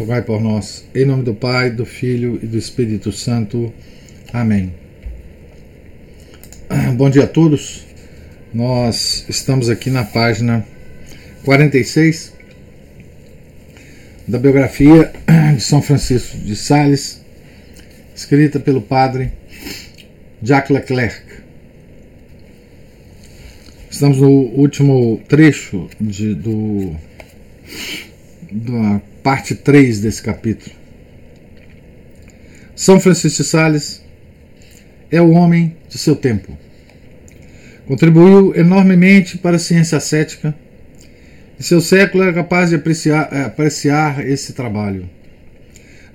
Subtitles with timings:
[0.00, 0.82] rogai por nós.
[0.94, 3.70] Em nome do Pai, do Filho e do Espírito Santo.
[4.32, 4.72] Amém.
[6.96, 7.84] Bom dia a todos.
[8.52, 10.66] Nós estamos aqui na página
[11.44, 12.32] 46
[14.26, 15.12] da biografia
[15.54, 17.20] de São Francisco de Sales,
[18.16, 19.30] escrita pelo padre
[20.42, 21.20] Jacques Leclerc.
[23.90, 26.96] Estamos no último trecho de, do,
[28.50, 30.74] da parte 3 desse capítulo.
[32.74, 34.04] São Francisco de Sales
[35.08, 36.58] é o homem de seu tempo.
[37.86, 40.52] Contribuiu enormemente para a ciência cética
[41.56, 45.08] e seu século era capaz de apreciar, eh, apreciar esse trabalho.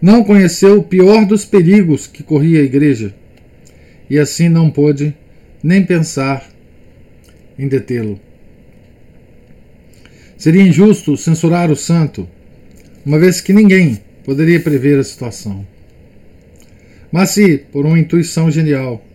[0.02, 3.16] Não conheceu o pior dos perigos que corria a igreja
[4.10, 5.16] e assim não pôde
[5.64, 6.46] nem pensar
[7.58, 8.20] em detê-lo.
[10.38, 12.28] Seria injusto censurar o santo
[13.06, 15.66] uma vez que ninguém poderia prever a situação.
[17.12, 19.06] Mas se, por uma intuição genial,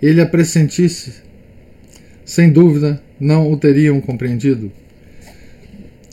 [0.00, 1.12] ele a pressentisse,
[2.24, 4.70] sem dúvida não o teriam compreendido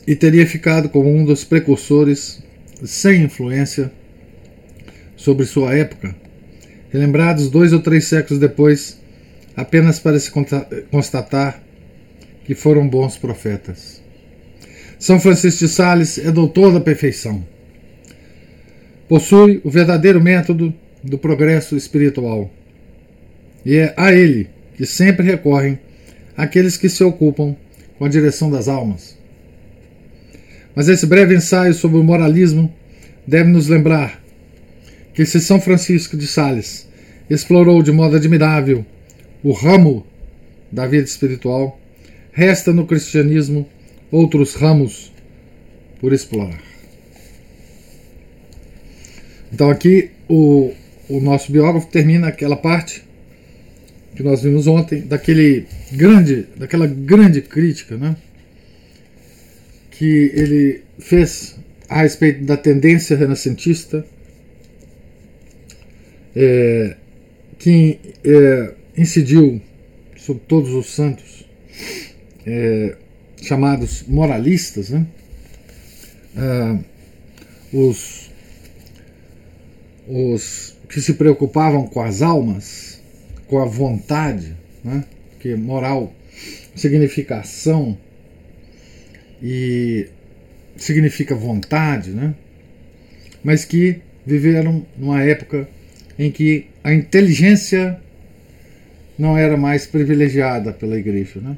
[0.08, 2.42] e teria ficado como um dos precursores
[2.84, 3.92] sem influência
[5.16, 6.16] sobre sua época,
[6.92, 9.00] relembrados dois ou três séculos depois,
[9.56, 10.32] apenas para se
[10.90, 11.62] constatar
[12.44, 13.99] que foram bons profetas.
[15.00, 17.42] São Francisco de Sales é doutor da perfeição.
[19.08, 22.52] Possui o verdadeiro método do progresso espiritual.
[23.66, 25.80] E é a ele que sempre recorrem
[26.36, 27.56] aqueles que se ocupam
[27.98, 29.18] com a direção das almas.
[30.76, 32.74] Mas esse breve ensaio sobre o moralismo
[33.26, 34.22] deve nos lembrar
[35.14, 36.90] que se São Francisco de Sales
[37.30, 38.86] explorou de modo admirável
[39.42, 40.06] o ramo
[40.70, 41.80] da vida espiritual,
[42.34, 43.66] resta no cristianismo
[44.12, 45.12] outros ramos
[46.00, 46.62] por explorar.
[49.52, 50.74] Então aqui o,
[51.10, 53.04] o nosso biógrafo termina aquela parte
[54.16, 58.16] que nós vimos ontem daquele grande, daquela grande crítica, né,
[59.92, 64.06] que ele fez a respeito da tendência renascentista,
[66.36, 66.96] é,
[67.58, 69.62] que é, incidiu
[70.16, 71.46] sobre todos os santos.
[72.46, 72.96] É,
[73.42, 75.06] chamados moralistas, né?
[76.36, 76.78] Ah,
[77.74, 78.30] os,
[80.08, 83.02] os que se preocupavam com as almas,
[83.48, 85.04] com a vontade, né?
[85.40, 86.14] que moral
[86.76, 87.98] significa ação
[89.42, 90.08] e
[90.76, 92.34] significa vontade, né?
[93.44, 95.68] mas que viveram numa época
[96.18, 98.00] em que a inteligência
[99.18, 101.40] não era mais privilegiada pela igreja.
[101.40, 101.58] Né?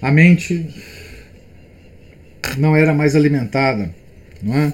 [0.00, 0.66] A mente
[2.56, 3.94] não era mais alimentada,
[4.42, 4.72] não é?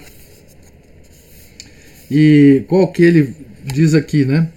[2.10, 4.48] E qual que ele diz aqui, né?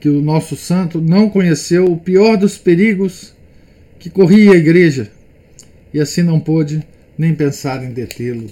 [0.00, 3.34] Que o nosso santo não conheceu o pior dos perigos
[3.98, 5.10] que corria a igreja
[5.92, 6.82] e assim não pôde
[7.16, 8.50] nem pensar em detê-lo.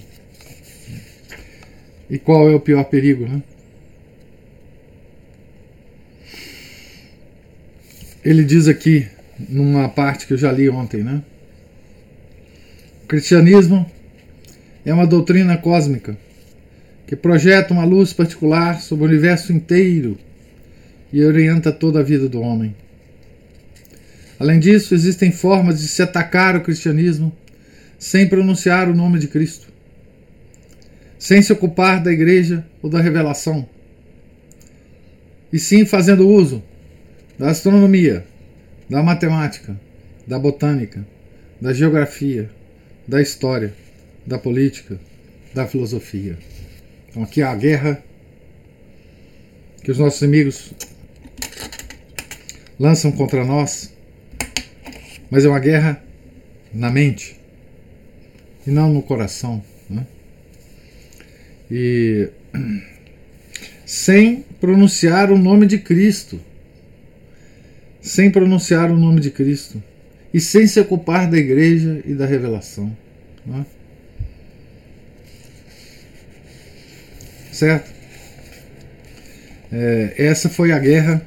[2.09, 3.41] E qual é o pior perigo, né?
[8.23, 9.07] Ele diz aqui,
[9.37, 11.21] numa parte que eu já li ontem, né?
[13.03, 13.89] O cristianismo
[14.85, 16.17] é uma doutrina cósmica
[17.05, 20.17] que projeta uma luz particular sobre o universo inteiro
[21.13, 22.75] e orienta toda a vida do homem.
[24.39, 27.31] Além disso, existem formas de se atacar o cristianismo
[27.97, 29.67] sem pronunciar o nome de Cristo,
[31.17, 33.67] sem se ocupar da igreja ou da revelação,
[35.53, 36.61] e sim fazendo uso
[37.39, 38.25] da astronomia,
[38.89, 39.79] da matemática,
[40.27, 41.05] da botânica,
[41.59, 42.49] da geografia,
[43.07, 43.73] da história,
[44.25, 44.99] da política,
[45.53, 46.37] da filosofia.
[47.09, 48.03] Então aqui há a guerra
[49.83, 50.73] que os nossos inimigos
[52.79, 53.93] lançam contra nós,
[55.29, 56.03] mas é uma guerra
[56.73, 57.39] na mente
[58.65, 59.63] e não no coração.
[59.89, 60.05] Né?
[61.69, 62.29] E
[63.85, 66.39] sem pronunciar o nome de Cristo
[68.05, 69.81] sem pronunciar o nome de Cristo
[70.31, 72.95] e sem se ocupar da igreja e da revelação.
[73.51, 73.65] É?
[77.51, 77.91] certo?
[79.71, 81.25] É, essa foi a guerra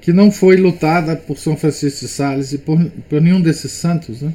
[0.00, 4.22] que não foi lutada por São Francisco de Sales e por, por nenhum desses santos
[4.22, 4.32] né,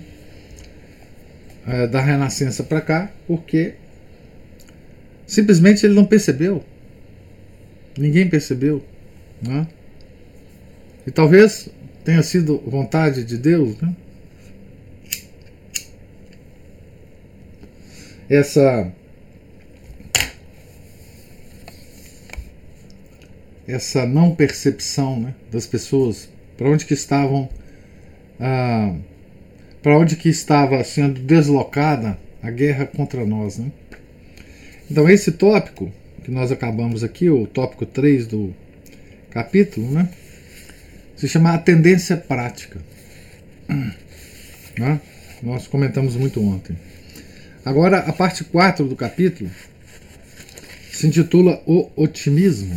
[1.67, 3.73] é, da Renascença para cá, porque
[5.27, 6.63] simplesmente ele não percebeu.
[7.97, 8.85] Ninguém percebeu.
[9.41, 9.67] Né?
[11.05, 11.69] E talvez
[12.03, 13.95] tenha sido vontade de Deus, né?
[18.29, 18.91] Essa
[23.67, 27.49] essa não percepção né, das pessoas para onde que estavam
[28.39, 28.95] ah,
[29.81, 33.71] para onde que estava sendo deslocada a guerra contra nós né?
[34.89, 35.91] então esse tópico
[36.23, 38.53] que nós acabamos aqui o tópico 3 do
[39.29, 40.09] capítulo né,
[41.21, 42.79] se chama a tendência prática
[44.75, 44.99] né?
[45.43, 46.75] nós comentamos muito ontem
[47.63, 49.47] agora a parte 4 do capítulo
[50.91, 52.75] se intitula o otimismo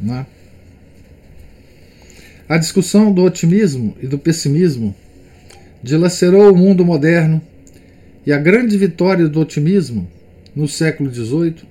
[0.00, 0.26] né?
[2.48, 4.96] A discussão do otimismo e do pessimismo
[5.80, 7.40] dilacerou o mundo moderno
[8.26, 10.10] e a grande vitória do otimismo
[10.56, 11.62] no século XVIII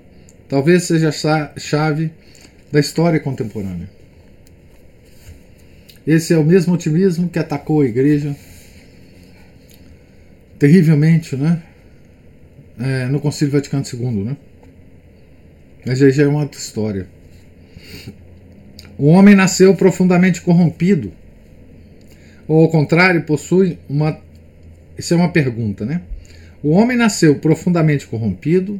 [0.47, 2.09] talvez seja a chave
[2.71, 3.89] da história contemporânea.
[6.05, 8.35] Esse é o mesmo otimismo que atacou a igreja
[10.59, 11.61] terrivelmente, né?
[12.79, 14.38] É, no Concílio Vaticano II, né?
[15.85, 17.07] Mas aí já é uma outra história.
[18.97, 21.11] O homem nasceu profundamente corrompido.
[22.47, 24.19] Ou ao contrário, possui uma.
[24.97, 26.01] Isso é uma pergunta, né?
[26.61, 28.79] O homem nasceu profundamente corrompido,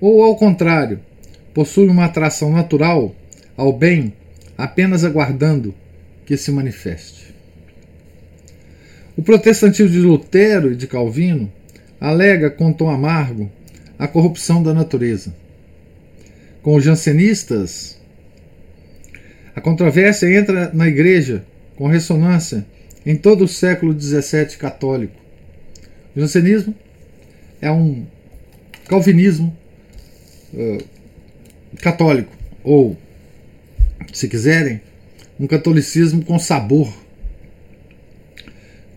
[0.00, 1.00] ou ao contrário,
[1.52, 3.14] possui uma atração natural
[3.56, 4.12] ao bem,
[4.56, 5.74] apenas aguardando
[6.28, 7.34] que se manifeste.
[9.16, 11.50] O protestantismo de Lutero e de Calvino
[11.98, 13.50] alega com tom amargo
[13.98, 15.34] a corrupção da natureza.
[16.60, 17.98] Com os jansenistas,
[19.56, 21.46] a controvérsia entra na igreja
[21.76, 22.66] com ressonância
[23.06, 25.18] em todo o século XVII católico.
[26.14, 26.74] O jansenismo
[27.58, 28.04] é um
[28.86, 29.56] calvinismo
[30.52, 30.84] uh,
[31.80, 32.98] católico, ou,
[34.12, 34.82] se quiserem,
[35.38, 36.92] um catolicismo com sabor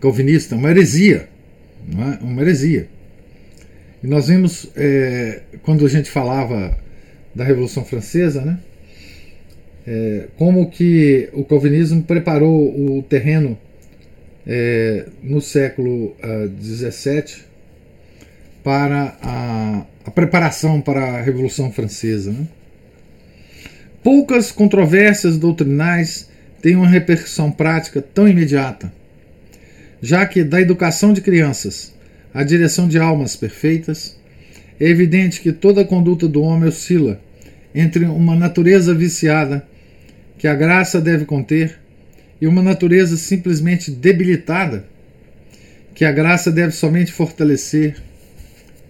[0.02, 1.30] calvinista, uma heresia,
[1.88, 2.24] é?
[2.24, 2.90] uma heresia.
[4.04, 6.76] E nós vimos, é, quando a gente falava
[7.36, 8.60] da Revolução Francesa, né?
[9.86, 13.58] é, como que o calvinismo preparou o terreno
[14.46, 16.16] é, no século
[16.60, 17.52] XVII uh,
[18.64, 22.32] para a, a, preparação para a Revolução Francesa.
[22.32, 22.48] Né?
[24.04, 26.31] Poucas controvérsias doutrinais
[26.62, 28.92] têm uma repercussão prática tão imediata,
[30.02, 31.94] já que da educação de crianças
[32.34, 34.18] à direção de almas perfeitas,
[34.80, 37.20] é evidente que toda a conduta do homem oscila
[37.74, 39.66] entre uma natureza viciada
[40.38, 41.80] que a graça deve conter
[42.40, 44.86] e uma natureza simplesmente debilitada
[45.94, 47.96] que a graça deve somente fortalecer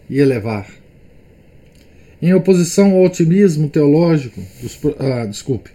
[0.09, 0.67] e elevar.
[2.21, 5.71] Em oposição ao otimismo teológico dos, ah, desculpe,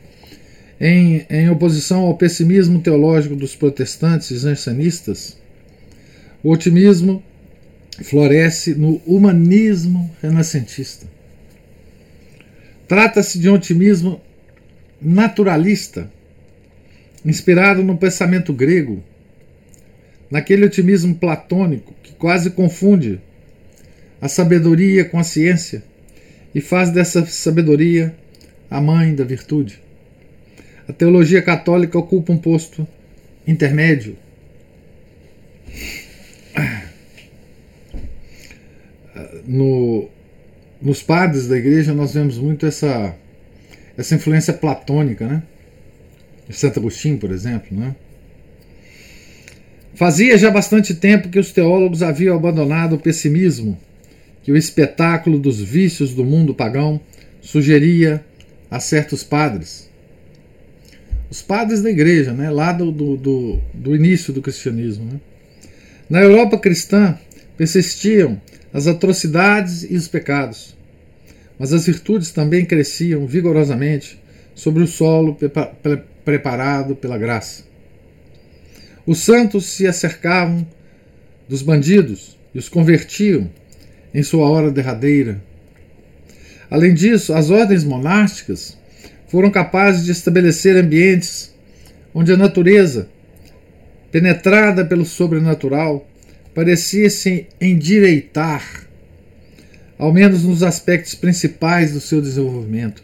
[0.81, 5.37] em, em oposição ao pessimismo teológico dos protestantes e jansenistas,
[6.43, 7.23] o otimismo
[8.03, 11.07] floresce no humanismo renascentista.
[12.87, 14.21] Trata-se de um otimismo
[15.01, 16.11] naturalista,
[17.25, 19.03] inspirado no pensamento grego,
[20.31, 23.21] naquele otimismo platônico que quase confunde
[24.21, 25.83] a sabedoria com a ciência
[26.55, 28.15] e faz dessa sabedoria
[28.71, 29.86] a mãe da virtude.
[30.89, 32.87] A teologia católica ocupa um posto
[33.47, 34.17] intermédio.
[39.47, 40.09] No,
[40.81, 43.15] nos padres da igreja nós vemos muito essa
[43.97, 45.43] essa influência platônica, né?
[46.51, 47.95] Santo Agostinho, por exemplo, né?
[49.95, 53.79] Fazia já bastante tempo que os teólogos haviam abandonado o pessimismo
[54.47, 57.01] que o espetáculo dos vícios do mundo pagão
[57.41, 58.25] sugeria
[58.71, 59.86] a certos padres.
[61.31, 62.51] Os padres da igreja, né?
[62.51, 65.05] lá do, do, do início do cristianismo.
[65.05, 65.21] Né?
[66.09, 67.19] Na Europa cristã
[67.57, 68.41] persistiam
[68.73, 70.77] as atrocidades e os pecados
[71.59, 74.21] mas as virtudes também cresciam vigorosamente
[74.55, 75.37] sobre o solo
[76.25, 77.65] preparado pela graça.
[79.07, 80.67] Os santos se acercavam
[81.49, 83.51] dos bandidos e os convertiam
[84.13, 85.41] em sua hora derradeira.
[86.69, 88.77] Além disso, as ordens monásticas
[89.29, 91.55] foram capazes de estabelecer ambientes
[92.15, 93.09] onde a natureza,
[94.11, 96.09] penetrada pelo sobrenatural,
[96.55, 98.87] parecia se endireitar
[99.99, 103.03] ao menos nos aspectos principais do seu desenvolvimento.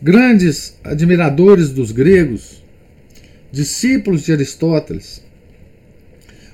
[0.00, 2.62] Grandes admiradores dos gregos,
[3.50, 5.22] discípulos de Aristóteles,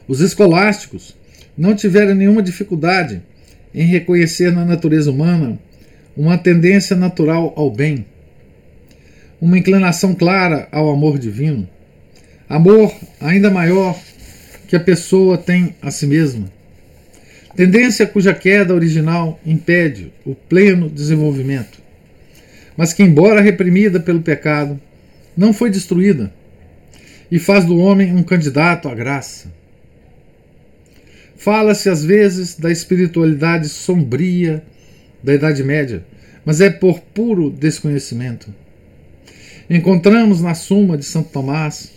[0.07, 1.17] os escolásticos
[1.57, 3.23] não tiveram nenhuma dificuldade
[3.75, 5.59] em reconhecer na natureza humana
[6.17, 8.07] uma tendência natural ao bem,
[9.41, 11.69] uma inclinação clara ao amor divino,
[12.49, 13.99] amor ainda maior
[14.69, 16.51] que a pessoa tem a si mesma,
[17.57, 21.83] tendência cuja queda original impede o pleno desenvolvimento,
[22.77, 24.81] mas que, embora reprimida pelo pecado,
[25.37, 26.33] não foi destruída
[27.31, 29.53] e faz do homem um candidato à graça.
[31.37, 34.63] Fala-se às vezes da espiritualidade sombria
[35.25, 36.05] da Idade Média,
[36.45, 38.55] mas é por puro desconhecimento.
[39.69, 41.91] Encontramos na Suma de Santo Tomás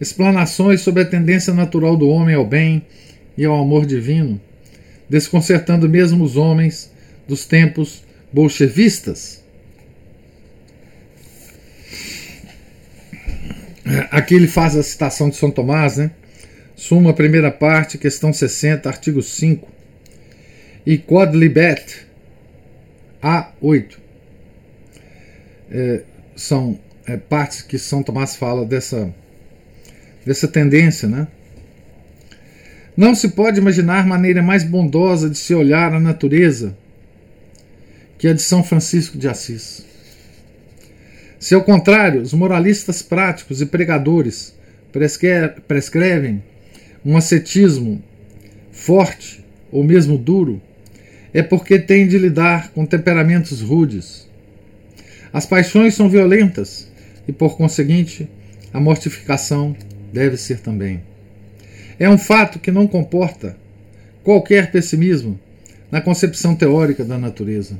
[0.00, 2.86] explanações sobre a tendência natural do homem ao bem
[3.36, 4.40] e ao amor divino,
[5.10, 6.92] desconcertando mesmo os homens
[7.26, 9.42] dos tempos bolchevistas.
[14.12, 16.12] Aqui ele faz a citação de São Tomás, né?
[16.76, 19.68] Suma, primeira parte, questão 60, artigo 5.
[20.86, 22.07] E quodlibet,
[23.22, 23.96] A8.
[25.70, 26.02] É,
[26.34, 29.12] são é, partes que São Tomás fala dessa,
[30.24, 31.26] dessa tendência, né?
[32.96, 36.76] Não se pode imaginar maneira mais bondosa de se olhar a natureza
[38.18, 39.86] que a de São Francisco de Assis.
[41.38, 44.52] Se ao contrário, os moralistas práticos e pregadores
[45.68, 46.42] prescrevem
[47.04, 48.02] um ascetismo
[48.72, 50.60] forte ou mesmo duro,
[51.32, 54.28] é porque tem de lidar com temperamentos rudes.
[55.32, 56.90] As paixões são violentas
[57.26, 58.28] e, por conseguinte,
[58.72, 59.76] a mortificação
[60.12, 61.02] deve ser também.
[61.98, 63.56] É um fato que não comporta
[64.22, 65.38] qualquer pessimismo
[65.90, 67.78] na concepção teórica da natureza.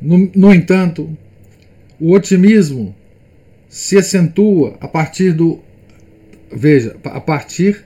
[0.00, 1.16] No, no entanto,
[2.00, 2.94] o otimismo
[3.68, 5.60] se acentua a partir do
[6.50, 7.84] veja, a partir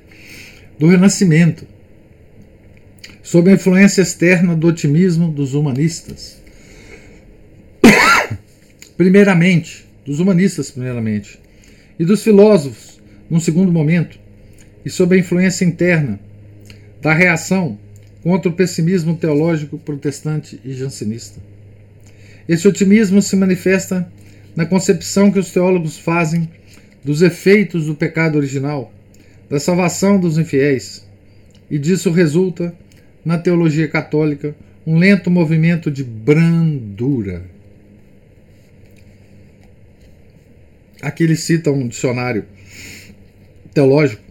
[0.78, 1.66] do Renascimento,
[3.26, 6.40] sob a influência externa do otimismo dos humanistas.
[8.96, 11.40] primeiramente, dos humanistas, primeiramente,
[11.98, 14.16] e dos filósofos, num segundo momento,
[14.84, 16.20] e sob a influência interna
[17.02, 17.76] da reação
[18.22, 21.40] contra o pessimismo teológico protestante e jansenista.
[22.48, 24.08] Esse otimismo se manifesta
[24.54, 26.48] na concepção que os teólogos fazem
[27.02, 28.92] dos efeitos do pecado original,
[29.50, 31.04] da salvação dos infiéis,
[31.68, 32.72] e disso resulta,
[33.26, 34.54] na teologia católica,
[34.86, 37.42] um lento movimento de brandura.
[41.02, 42.44] Aqui ele cita um dicionário
[43.74, 44.22] teológico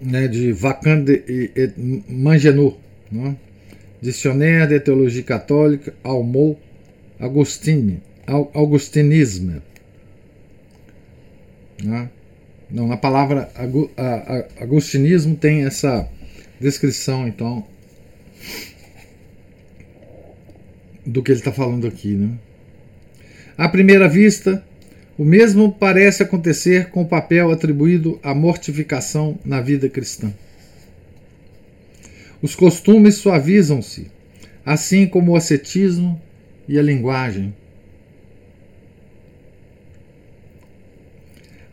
[0.00, 1.22] né, de Vacande
[1.54, 1.74] et
[2.08, 2.78] Mangenot,
[3.12, 3.36] né?
[4.00, 6.58] De Teologia Católica, Almo,
[7.18, 9.60] Agostini, Augustinisme.
[11.84, 12.08] Né?
[12.70, 13.50] Não, na palavra
[14.58, 16.08] agostinismo tem essa
[16.58, 17.66] descrição, então,
[21.04, 22.14] do que ele está falando aqui.
[22.14, 22.30] Né?
[23.56, 24.64] À primeira vista,
[25.18, 30.32] o mesmo parece acontecer com o papel atribuído à mortificação na vida cristã.
[32.40, 34.10] Os costumes suavizam-se,
[34.64, 36.20] assim como o ascetismo
[36.66, 37.54] e a linguagem.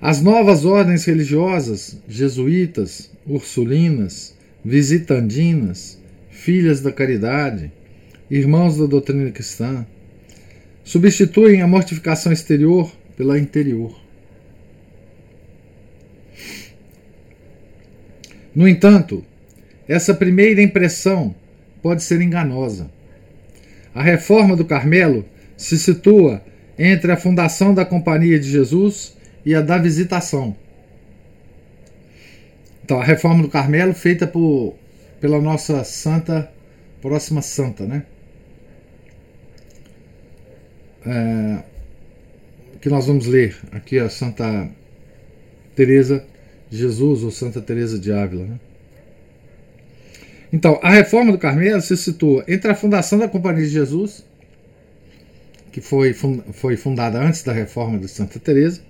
[0.02, 5.97] As novas ordens religiosas, jesuítas, ursulinas, visitandinas,
[6.48, 7.70] filhas da caridade,
[8.32, 9.86] irmãos da doutrina cristã,
[10.82, 13.94] substituem a mortificação exterior pela interior.
[18.56, 19.26] No entanto,
[19.90, 21.36] essa primeira impressão
[21.82, 22.90] pode ser enganosa.
[23.94, 25.26] A reforma do Carmelo
[25.58, 26.42] se situa
[26.80, 30.56] entre a fundação da Companhia de Jesus e a da visitação.
[32.86, 34.78] Então, a reforma do Carmelo feita por,
[35.20, 36.52] pela nossa santa,
[37.02, 38.06] próxima santa, né?
[41.06, 41.64] É,
[42.82, 44.70] que nós vamos ler aqui a Santa
[45.76, 46.26] Teresa
[46.70, 48.60] de Jesus ou Santa Teresa de Ávila, né?
[50.52, 54.26] Então, a reforma do Carmelo se situa entre a fundação da Companhia de Jesus,
[55.72, 58.82] que foi, foi fundada antes da reforma de Santa Teresa,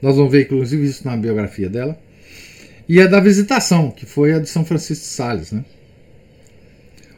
[0.00, 1.98] nós vamos ver, inclusive, isso na biografia dela.
[2.88, 5.52] E a da visitação, que foi a de São Francisco de Sales.
[5.52, 5.64] Né?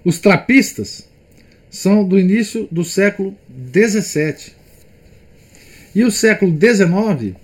[0.05, 1.09] Os trapistas
[1.71, 3.37] são do início do século
[3.73, 4.53] XVII.
[5.95, 7.35] E o século XIX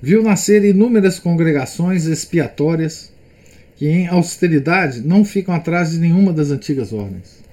[0.00, 3.12] viu nascer inúmeras congregações expiatórias
[3.76, 7.44] que em austeridade não ficam atrás de nenhuma das antigas ordens.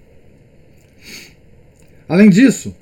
[2.08, 2.76] Além disso,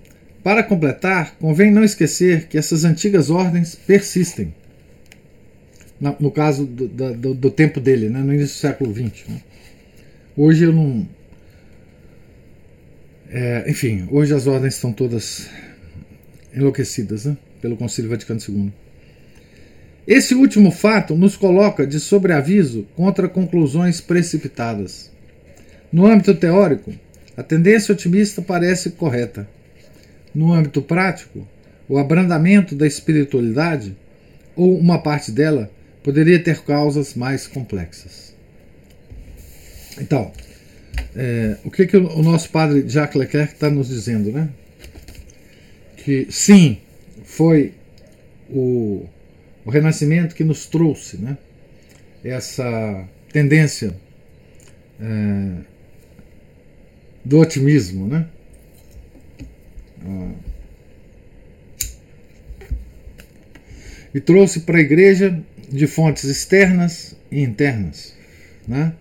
[0.44, 4.54] para completar, convém não esquecer que essas antigas ordens persistem.
[6.01, 9.27] No caso do, do, do tempo dele, né, no início do século XX.
[9.27, 9.41] Né.
[10.36, 11.08] Hoje eu não.
[13.29, 15.48] É, enfim, hoje as ordens estão todas
[16.51, 18.74] enlouquecidas né, pelo Concílio Vaticano II.
[20.08, 25.12] Esse último fato nos coloca de sobreaviso contra conclusões precipitadas.
[25.93, 26.91] No âmbito teórico,
[27.38, 29.48] a tendência otimista parece correta.
[30.34, 31.48] No âmbito prático,
[31.88, 33.96] o abrandamento da espiritualidade,
[34.55, 35.70] ou uma parte dela,
[36.03, 38.36] poderia ter causas mais complexas.
[40.00, 40.31] Então,
[41.15, 44.50] é, o que, que o, nosso padre Jacques Leclerc está nos dizendo, né?
[45.98, 46.79] Que sim,
[47.24, 47.74] foi
[48.50, 49.05] o
[49.65, 51.38] o Renascimento que nos trouxe né,
[52.24, 53.96] essa tendência
[55.00, 55.63] é,
[57.24, 58.08] do otimismo.
[58.08, 58.27] Né?
[60.03, 60.31] Ah,
[64.13, 65.41] e trouxe para a igreja
[65.72, 68.16] de fontes externas e internas.
[68.68, 68.94] Né?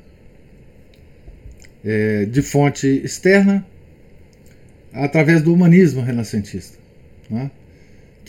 [1.85, 3.67] É, de fonte externa,
[4.93, 6.79] através do humanismo renascentista.
[7.29, 7.51] Né?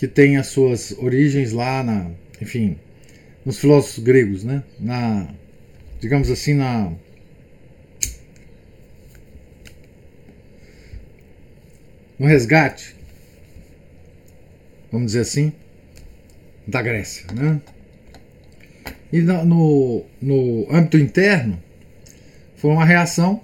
[0.01, 2.10] que tem as suas origens lá na,
[2.41, 2.75] enfim,
[3.45, 4.63] nos filósofos gregos, né?
[4.79, 5.31] Na,
[6.00, 6.91] digamos assim, na
[12.17, 12.95] no resgate,
[14.91, 15.53] vamos dizer assim,
[16.65, 17.62] da Grécia, né?
[19.11, 21.61] E no, no âmbito interno
[22.55, 23.41] foi uma reação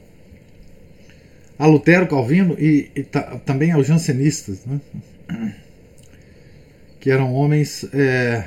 [1.59, 4.79] a Lutero, Calvino e, e também aos jansenistas, né?
[6.99, 8.43] que eram homens é,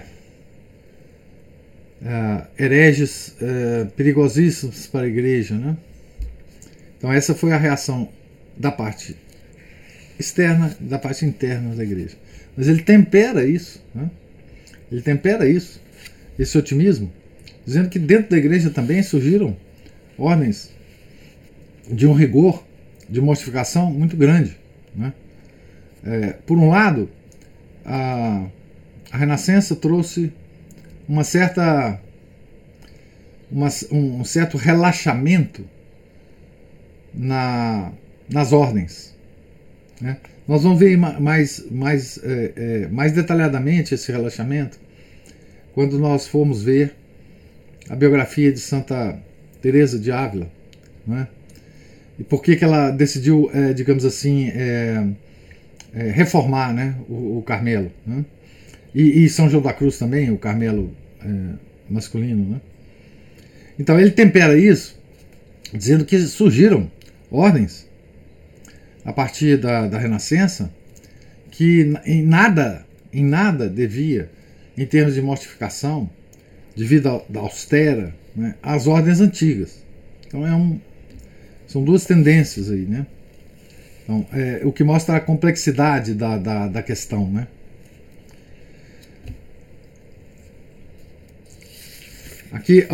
[2.05, 5.57] é, hereges é, perigosíssimos para a igreja.
[5.57, 5.77] Né?
[6.97, 8.09] Então, essa foi a reação
[8.57, 9.17] da parte
[10.19, 12.17] externa da parte interna da igreja.
[12.57, 14.11] Mas ele tempera isso, né?
[14.93, 15.81] ele tempera isso,
[16.41, 17.13] esse otimismo,
[17.67, 19.55] dizendo que dentro da igreja também surgiram
[20.17, 20.71] ordens
[21.87, 22.65] de um rigor,
[23.09, 24.57] de mortificação muito grande.
[24.95, 25.13] Né?
[26.03, 27.11] É, por um lado,
[27.85, 28.47] a,
[29.13, 30.33] a Renascença trouxe
[31.07, 32.01] uma certa
[33.51, 35.69] uma, um certo relaxamento
[37.13, 37.93] na,
[38.33, 39.15] nas ordens.
[40.01, 40.17] Né?
[40.49, 44.79] Nós vamos ver mais, mais, é, é, mais detalhadamente esse relaxamento
[45.75, 46.95] quando nós formos ver
[47.89, 49.19] a biografia de Santa
[49.61, 50.51] Teresa de Ávila,
[51.07, 51.29] né?
[52.19, 55.07] E por que, que ela decidiu, é, digamos assim, é,
[55.95, 57.91] é, reformar né, o, o Carmelo.
[58.07, 58.25] Né?
[58.95, 61.55] E, e, São João da Cruz também, o Carmelo é,
[61.89, 62.45] masculino.
[62.51, 62.61] Né?
[63.79, 64.99] Então ele tempera isso
[65.73, 66.91] dizendo que surgiram
[67.31, 67.89] ordens
[69.05, 70.73] a partir da, da Renascença
[71.51, 74.31] que em nada, em nada devia,
[74.77, 76.09] em termos de mortificação,
[76.75, 79.83] de vida austera, né, às ordens antigas.
[80.27, 80.81] Então é um,
[81.67, 83.07] são duas tendências aí, né?
[84.03, 87.47] Então, é, o que mostra a complexidade da, da, da questão, né?
[92.51, 92.85] Aqui,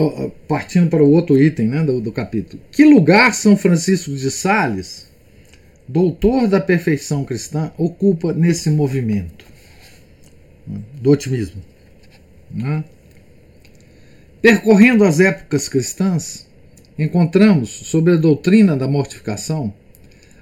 [0.47, 2.63] partindo para o outro item né, do, do capítulo.
[2.71, 5.11] Que lugar São Francisco de Sales,
[5.89, 9.47] doutor da perfeição cristã, ocupa nesse movimento
[10.67, 11.63] do otimismo?
[12.51, 12.85] Né?
[14.43, 16.47] Percorrendo as épocas cristãs,
[16.99, 19.73] encontramos sobre a doutrina da mortificação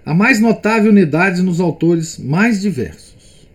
[0.04, 3.48] a mais notável unidade nos autores mais diversos.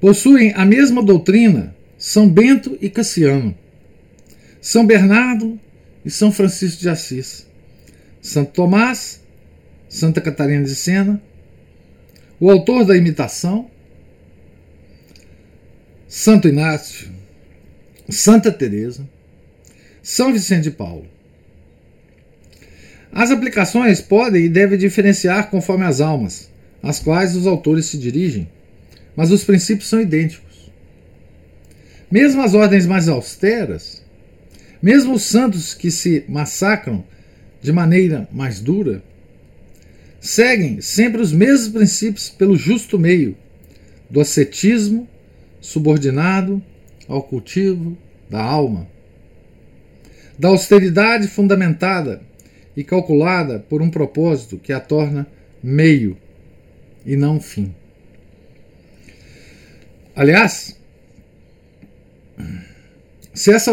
[0.00, 3.54] Possuem a mesma doutrina São Bento e Cassiano,
[4.60, 5.58] São Bernardo
[6.04, 7.46] e São Francisco de Assis,
[8.22, 9.20] Santo Tomás,
[9.88, 11.20] Santa Catarina de Sena,
[12.38, 13.70] o autor da imitação,
[16.06, 17.08] Santo Inácio,
[18.08, 19.08] Santa Teresa,
[20.02, 21.06] São Vicente de Paulo.
[23.10, 26.50] As aplicações podem e devem diferenciar conforme as almas,
[26.82, 28.48] às quais os autores se dirigem,
[29.16, 30.70] mas os princípios são idênticos.
[32.10, 34.04] Mesmo as ordens mais austeras,
[34.82, 37.02] mesmo os santos que se massacram
[37.62, 39.02] de maneira mais dura,
[40.26, 43.36] seguem sempre os mesmos princípios pelo justo meio
[44.10, 45.08] do ascetismo
[45.60, 46.62] subordinado
[47.08, 47.96] ao cultivo
[48.28, 48.88] da alma,
[50.38, 52.20] da austeridade fundamentada
[52.76, 55.26] e calculada por um propósito que a torna
[55.62, 56.16] meio
[57.04, 57.74] e não fim.
[60.14, 60.78] Aliás,
[63.32, 63.70] se essa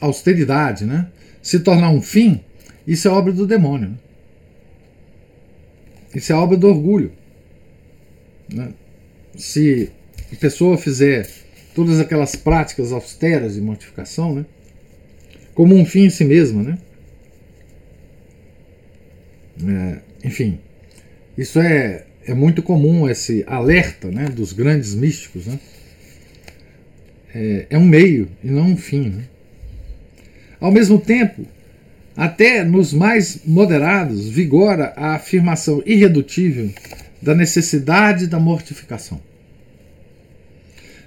[0.00, 1.08] austeridade né,
[1.42, 2.40] se tornar um fim,
[2.86, 3.98] isso é obra do demônio.
[6.14, 7.12] Isso é obra do orgulho.
[8.52, 8.72] Né?
[9.36, 9.90] Se
[10.32, 11.28] a pessoa fizer
[11.74, 14.46] todas aquelas práticas austeras de mortificação, né,
[15.54, 16.78] como um fim em si mesma, né?
[19.66, 20.58] É, enfim,
[21.38, 25.46] isso é, é muito comum, esse alerta né, dos grandes místicos.
[25.46, 25.60] Né?
[27.34, 29.10] É, é um meio e não um fim.
[29.10, 29.24] Né?
[30.60, 31.46] Ao mesmo tempo,
[32.16, 36.70] até nos mais moderados vigora a afirmação irredutível
[37.20, 39.20] da necessidade da mortificação.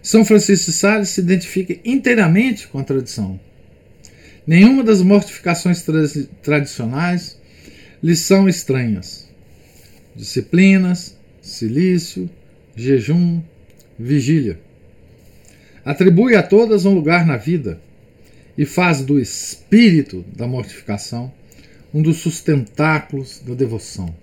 [0.01, 3.39] São Francisco de Sales se identifica inteiramente com a tradição.
[4.45, 6.01] Nenhuma das mortificações tra
[6.41, 7.37] tradicionais
[8.01, 9.27] lhes são estranhas.
[10.15, 12.29] Disciplinas, silício,
[12.75, 13.41] jejum,
[13.99, 14.59] vigília.
[15.83, 17.79] Atribui a todas um lugar na vida
[18.57, 21.31] e faz do espírito da mortificação
[21.93, 24.13] um dos sustentáculos da devoção.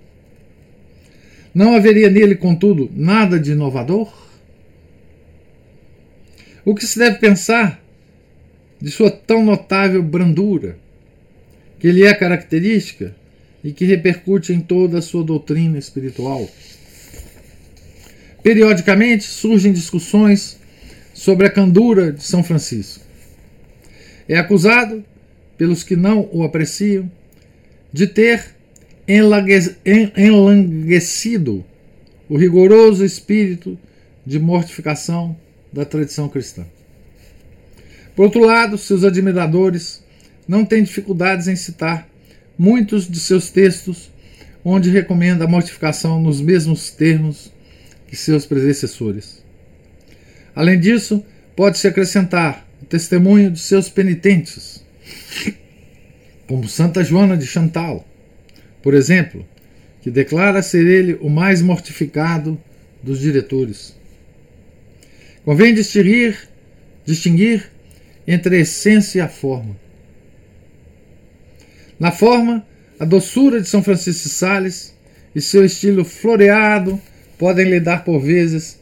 [1.55, 4.13] Não haveria nele, contudo, nada de inovador?
[6.65, 7.81] O que se deve pensar
[8.81, 10.79] de sua tão notável brandura,
[11.79, 13.15] que lhe é característica
[13.63, 16.49] e que repercute em toda a sua doutrina espiritual?
[18.43, 20.59] Periodicamente surgem discussões
[21.15, 23.05] sobre a candura de São Francisco.
[24.29, 25.05] É acusado,
[25.57, 27.11] pelos que não o apreciam,
[27.93, 28.55] de ter
[30.17, 31.65] enlanguecido
[32.29, 33.79] o rigoroso espírito
[34.25, 35.37] de mortificação
[35.73, 36.65] da tradição cristã.
[38.17, 40.03] Por outro lado, seus admiradores
[40.47, 42.09] não têm dificuldades em citar
[42.57, 44.11] muitos de seus textos
[44.65, 47.53] onde recomenda a mortificação nos mesmos termos
[48.07, 49.43] que seus predecessores.
[50.55, 51.23] Além disso,
[51.55, 54.85] pode-se acrescentar o testemunho de seus penitentes,
[56.47, 58.07] como Santa Joana de Chantal,
[58.83, 59.49] por exemplo,
[60.03, 62.61] que declara ser ele o mais mortificado
[63.03, 63.97] dos diretores.
[65.47, 66.47] Convém distinguir,
[67.07, 67.71] distinguir
[68.29, 69.75] entre a essência e a forma.
[71.99, 72.67] Na forma,
[73.01, 74.95] a doçura de São Francisco de Sales
[75.35, 77.01] e seu estilo floreado
[77.39, 78.79] podem lhe dar por vezes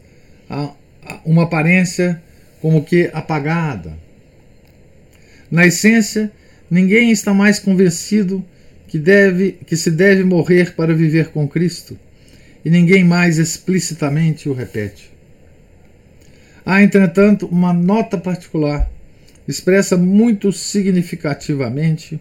[1.25, 2.21] uma aparência
[2.63, 3.99] como que apagada.
[5.51, 6.31] Na essência,
[6.71, 8.43] ninguém está mais convencido
[8.87, 11.99] que, deve, que se deve morrer para viver com Cristo,
[12.65, 15.11] e ninguém mais explicitamente o repete.
[16.65, 18.89] Há, entretanto, uma nota particular,
[19.49, 22.21] expressa muito significativamente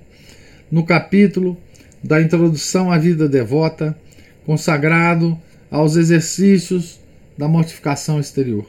[0.71, 1.55] no capítulo
[2.03, 3.95] da introdução à vida devota,
[4.43, 6.99] consagrado aos exercícios
[7.37, 8.65] da mortificação exterior.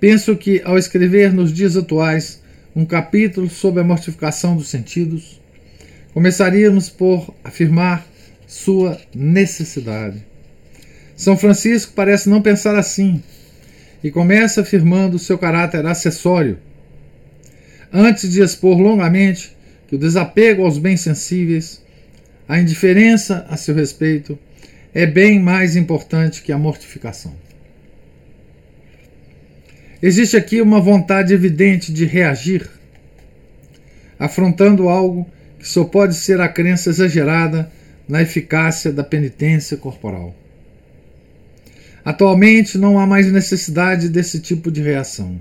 [0.00, 2.40] Penso que, ao escrever nos dias atuais
[2.74, 5.38] um capítulo sobre a mortificação dos sentidos,
[6.14, 8.06] começaríamos por afirmar
[8.46, 10.24] sua necessidade.
[11.14, 13.22] São Francisco parece não pensar assim
[14.02, 16.58] e começa afirmando seu caráter acessório,
[17.92, 19.54] antes de expor longamente
[19.86, 21.82] que o desapego aos bens sensíveis,
[22.48, 24.38] a indiferença a seu respeito,
[24.94, 27.49] é bem mais importante que a mortificação.
[30.02, 32.68] Existe aqui uma vontade evidente de reagir,
[34.18, 37.70] afrontando algo que só pode ser a crença exagerada
[38.08, 40.34] na eficácia da penitência corporal.
[42.04, 45.40] Atualmente não há mais necessidade desse tipo de reação.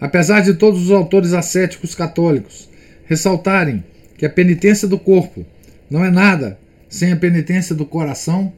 [0.00, 2.70] Apesar de todos os autores ascéticos católicos
[3.04, 3.84] ressaltarem
[4.16, 5.44] que a penitência do corpo
[5.90, 8.52] não é nada sem a penitência do coração.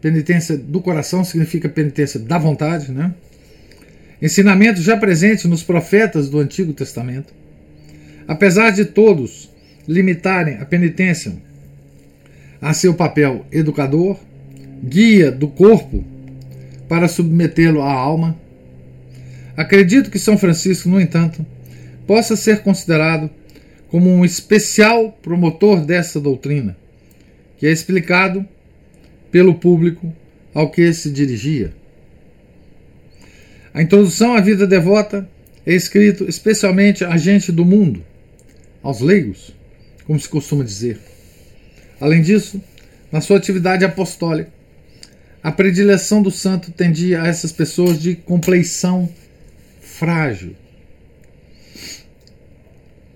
[0.00, 3.14] Penitência do coração significa penitência da vontade, né?
[4.20, 7.32] Ensinamento já presente nos profetas do Antigo Testamento.
[8.26, 9.50] Apesar de todos
[9.86, 11.32] limitarem a penitência
[12.60, 14.18] a seu papel educador,
[14.82, 16.04] guia do corpo
[16.88, 18.38] para submetê-lo à alma,
[19.56, 21.44] acredito que São Francisco, no entanto,
[22.06, 23.30] possa ser considerado
[23.88, 26.76] como um especial promotor dessa doutrina
[27.60, 28.46] que é explicado
[29.30, 30.14] pelo público
[30.54, 31.72] ao que se dirigia.
[33.72, 35.28] A introdução à vida devota
[35.64, 38.04] é escrito especialmente a gente do mundo,
[38.82, 39.54] aos leigos,
[40.06, 40.98] como se costuma dizer.
[42.00, 42.60] Além disso,
[43.12, 44.50] na sua atividade apostólica,
[45.42, 49.08] a predileção do santo tendia a essas pessoas de compleição
[49.80, 50.54] frágil,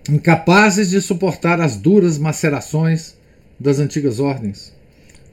[0.09, 3.17] incapazes de suportar as duras macerações
[3.59, 4.73] das antigas ordens,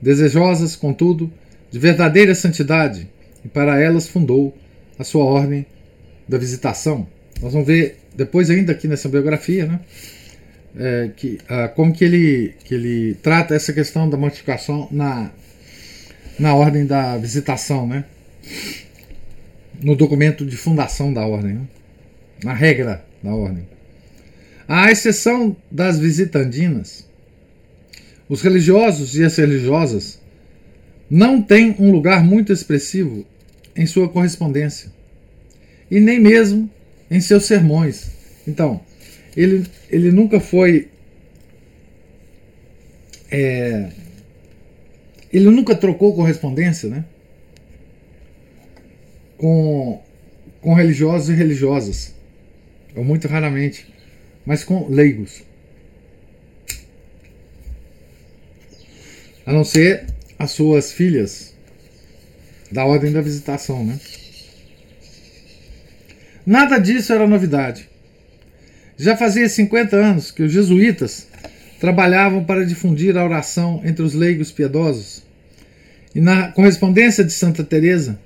[0.02, 1.32] desejosas, contudo,
[1.70, 3.08] de verdadeira santidade,
[3.44, 4.56] e para elas fundou
[4.98, 5.66] a sua ordem
[6.28, 7.08] da visitação,
[7.42, 9.80] nós vamos ver depois ainda aqui nessa biografia, né?
[10.74, 11.38] É, que,
[11.76, 15.30] como que ele, que ele trata essa questão da mortificação na,
[16.40, 18.06] na ordem da visitação, né?
[19.82, 21.68] No documento de fundação da ordem, né?
[22.44, 23.68] na regra da ordem.
[24.68, 27.06] À exceção das visitandinas,
[28.32, 30.17] os religiosos e as religiosas
[31.10, 33.26] não têm um lugar muito expressivo
[33.76, 34.89] em sua correspondência
[35.91, 36.70] e nem mesmo
[37.10, 38.10] em seus sermões.
[38.48, 38.80] Então,
[39.36, 40.88] ele, ele nunca foi.
[43.30, 43.89] É,
[45.34, 47.04] ele nunca trocou correspondência né,
[49.38, 50.02] com,
[50.62, 52.15] com religiosos e religiosas,
[52.96, 53.94] ou muito raramente,
[54.46, 55.51] mas com leigos.
[59.52, 60.06] A não ser
[60.40, 61.54] as suas filhas
[62.72, 64.00] da ordem da visitação, né?
[66.46, 67.90] Nada disso era novidade.
[68.96, 71.28] Já fazia 50 anos que os jesuítas
[71.82, 75.22] trabalhavam para difundir a oração entre os leigos piedosos.
[76.16, 78.18] E na correspondência de Santa Teresa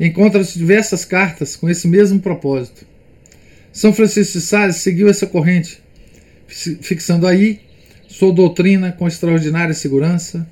[0.00, 2.84] encontram-se diversas cartas com esse mesmo propósito.
[3.72, 5.80] São Francisco de Sales seguiu essa corrente,
[6.48, 7.60] fixando aí
[8.08, 10.44] sua doutrina com extraordinária segurança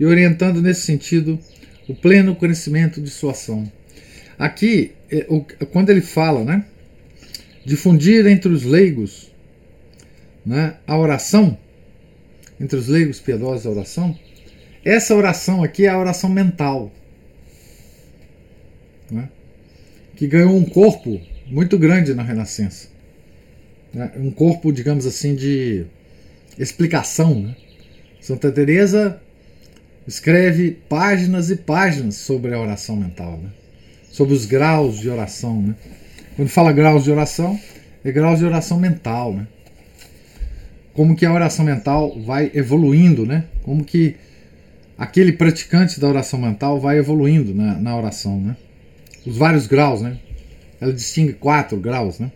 [0.00, 1.38] e orientando nesse sentido
[1.86, 3.70] o pleno conhecimento de sua ação.
[4.38, 5.26] Aqui, é,
[5.70, 6.64] quando ele fala, né,
[7.66, 9.30] difundir entre os leigos
[10.46, 11.58] né, a oração,
[12.58, 14.18] entre os leigos piedosos a oração,
[14.82, 16.90] essa oração aqui é a oração mental,
[19.10, 19.28] né,
[20.16, 22.88] que ganhou um corpo muito grande na Renascença.
[23.92, 25.84] Né, um corpo, digamos assim, de
[26.58, 27.42] explicação.
[27.42, 27.56] Né?
[28.20, 29.20] Santa Teresa
[30.06, 33.38] escreve páginas e páginas sobre a oração mental.
[33.38, 33.50] Né?
[34.10, 35.62] sobre os graus de oração.
[35.62, 35.74] Né?
[36.36, 37.58] Quando fala graus de oração,
[38.04, 39.34] é graus de oração mental.
[39.34, 39.46] Né?
[40.92, 43.44] Como que a oração mental vai evoluindo, né?
[43.62, 44.16] Como que
[44.98, 48.56] aquele praticante da oração mental vai evoluindo na, na oração, né?
[49.24, 50.18] Os vários graus, né?
[50.80, 52.30] Ela distingue quatro graus, né?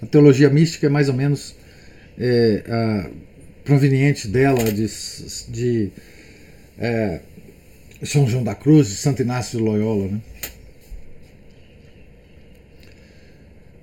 [0.00, 1.54] A teologia mística é mais ou menos
[2.18, 3.10] é, a,
[3.64, 4.86] proveniente dela de,
[5.48, 5.90] de
[6.82, 7.20] é,
[8.02, 10.20] São João da Cruz, de Santo Inácio de Loyola, né?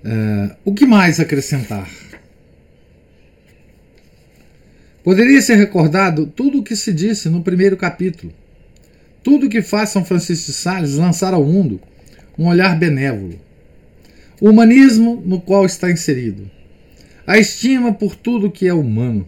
[0.01, 1.89] Uh, o que mais acrescentar?
[5.03, 8.33] Poderia ser recordado tudo o que se disse no primeiro capítulo.
[9.23, 11.81] Tudo que faz São Francisco de Sales lançar ao mundo
[12.37, 13.39] um olhar benévolo.
[14.39, 16.49] O humanismo no qual está inserido.
[17.27, 19.27] A estima por tudo que é humano.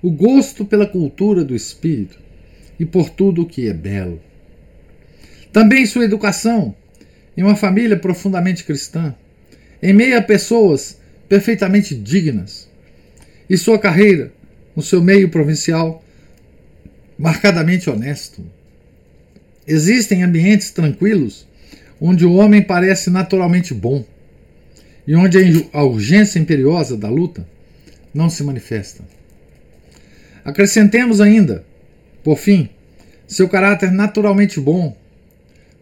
[0.00, 2.23] O gosto pela cultura do espírito
[2.78, 4.20] e por tudo que é belo.
[5.52, 6.74] Também sua educação
[7.36, 9.14] em uma família profundamente cristã
[9.82, 12.68] em meio a pessoas perfeitamente dignas.
[13.48, 14.32] E sua carreira,
[14.74, 16.02] no seu meio provincial,
[17.18, 18.44] marcadamente honesto.
[19.66, 21.46] Existem ambientes tranquilos
[22.00, 24.04] onde o homem parece naturalmente bom
[25.06, 27.46] e onde a urgência imperiosa da luta
[28.12, 29.04] não se manifesta.
[30.44, 31.64] Acrescentemos ainda,
[32.24, 32.70] por fim,
[33.28, 34.96] seu caráter naturalmente bom,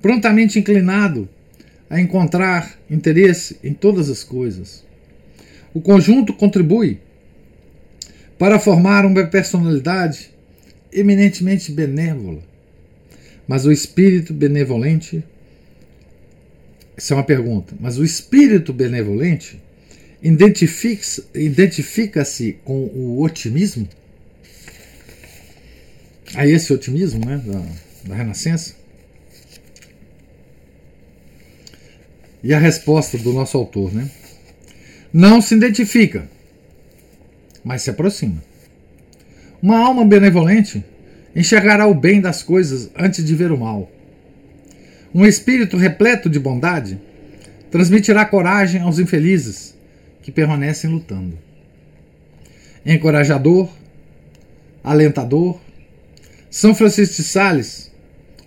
[0.02, 1.28] prontamente inclinado
[1.88, 4.85] a encontrar interesse em todas as coisas.
[5.72, 6.98] O conjunto contribui
[8.38, 10.31] para formar uma personalidade
[10.92, 12.42] eminentemente benévola.
[13.46, 15.22] Mas o espírito benevolente.
[16.96, 17.74] Essa é uma pergunta.
[17.81, 19.61] Mas o espírito benevolente
[20.22, 22.24] identifica-se identifica
[22.64, 23.88] com o otimismo?
[26.35, 28.75] A esse otimismo né, da, da Renascença?
[32.42, 34.11] E a resposta do nosso autor, né?
[35.12, 36.29] Não se identifica,
[37.62, 38.42] mas se aproxima.
[39.62, 40.85] Uma alma benevolente
[41.37, 43.90] enxergará o bem das coisas antes de ver o mal.
[45.14, 46.99] Um espírito repleto de bondade
[47.71, 49.75] transmitirá coragem aos infelizes
[50.23, 51.38] que permanecem lutando.
[52.85, 53.68] Encorajador,
[54.83, 55.61] alentador,
[56.53, 57.91] São Francisco de Sales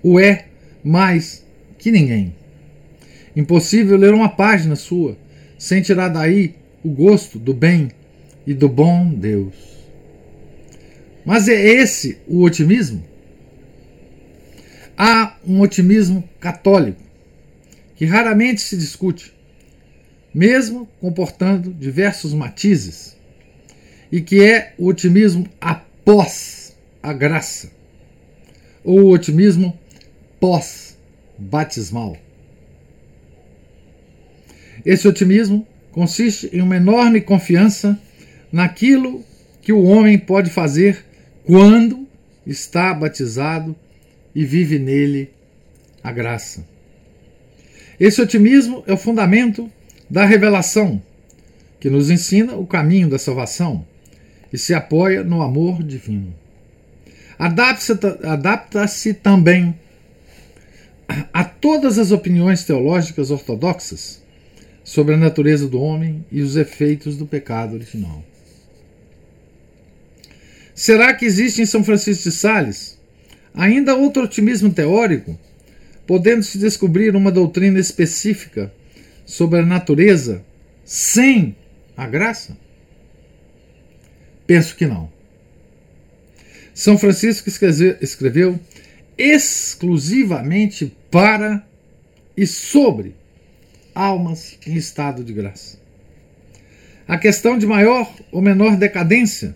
[0.03, 0.45] o é
[0.83, 1.43] mais
[1.79, 2.35] que ninguém.
[3.35, 5.17] Impossível ler uma página sua
[5.57, 7.89] sem tirar daí o gosto do bem
[8.45, 9.55] e do bom Deus.
[11.25, 13.03] Mas é esse o otimismo?
[14.95, 17.01] Há um otimismo católico
[17.95, 19.33] que raramente se discute,
[20.31, 23.17] mesmo comportando diversos matizes,
[24.11, 27.71] e que é o otimismo após a graça,
[28.85, 29.77] ou otimismo
[30.39, 32.15] pós-batismal.
[34.85, 37.99] Esse otimismo consiste em uma enorme confiança
[38.51, 39.23] naquilo
[39.61, 41.03] que o homem pode fazer
[41.43, 42.07] quando
[42.45, 43.75] está batizado
[44.35, 45.31] e vive nele
[46.03, 46.63] a graça.
[47.99, 49.71] Esse otimismo é o fundamento
[50.09, 51.01] da revelação,
[51.79, 53.85] que nos ensina o caminho da salvação
[54.53, 56.33] e se apoia no amor divino.
[57.37, 57.91] Adapta-se
[58.25, 58.85] adapta
[59.21, 59.77] também
[61.33, 64.23] a todas as opiniões teológicas ortodoxas
[64.83, 68.23] sobre a natureza do homem e os efeitos do pecado original.
[70.73, 72.99] Será que existe em São Francisco de Sales
[73.53, 75.39] ainda outro otimismo teórico,
[76.05, 78.71] podendo-se descobrir uma doutrina específica
[79.25, 80.43] sobre a natureza
[80.83, 81.55] sem
[81.95, 82.57] a graça?
[84.45, 85.14] Penso que não.
[86.75, 87.49] São Francisco
[88.01, 88.59] escreveu
[89.17, 91.65] exclusivamente para
[92.35, 93.15] e sobre
[93.95, 95.79] almas em estado de graça.
[97.07, 99.55] A questão de maior ou menor decadência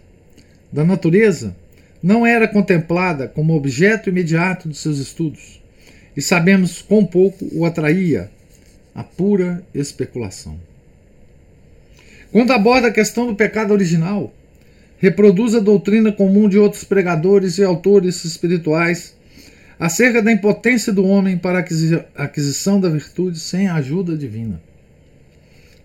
[0.71, 1.53] da natureza
[2.01, 5.61] não era contemplada como objeto imediato de seus estudos,
[6.15, 8.31] e sabemos quão pouco o atraía
[8.95, 10.57] a pura especulação.
[12.31, 14.33] Quando aborda a questão do pecado original,
[14.99, 19.17] reproduz a doutrina comum de outros pregadores e autores espirituais
[19.79, 24.61] acerca da impotência do homem para a aquisição da virtude sem a ajuda divina.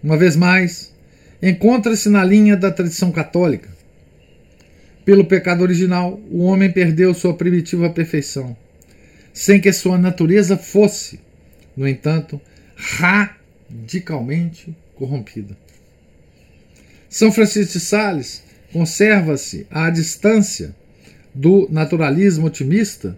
[0.03, 0.93] Uma vez mais,
[1.41, 3.71] encontra-se na linha da tradição católica.
[5.05, 8.57] Pelo pecado original, o homem perdeu sua primitiva perfeição,
[9.33, 11.21] sem que sua natureza fosse,
[11.77, 12.41] no entanto,
[12.75, 15.57] radicalmente corrompida.
[17.09, 18.43] São Francisco de Sales
[18.75, 20.75] conserva-se à distância
[21.33, 23.17] do naturalismo otimista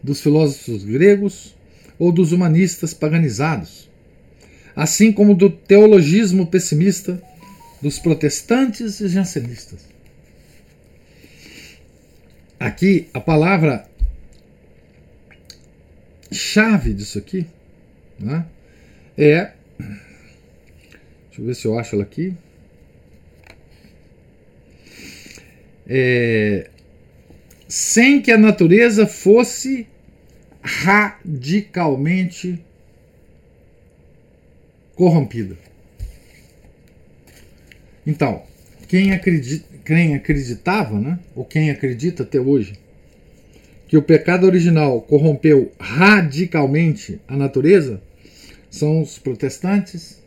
[0.00, 1.56] dos filósofos gregos
[1.98, 3.90] ou dos humanistas paganizados,
[4.76, 7.20] assim como do teologismo pessimista
[7.82, 9.80] dos protestantes e jansenistas.
[12.60, 13.88] Aqui a palavra
[16.30, 17.44] chave disso aqui
[18.20, 18.46] né,
[19.18, 19.50] é.
[19.80, 22.36] Deixa eu ver se eu acho ela aqui.
[25.86, 26.68] É,
[27.68, 29.86] sem que a natureza fosse
[30.62, 32.64] radicalmente
[34.94, 35.56] corrompida.
[38.06, 38.42] Então,
[38.88, 42.74] quem, acredita, quem acreditava, né, ou quem acredita até hoje,
[43.88, 48.00] que o pecado original corrompeu radicalmente a natureza,
[48.70, 50.22] são os protestantes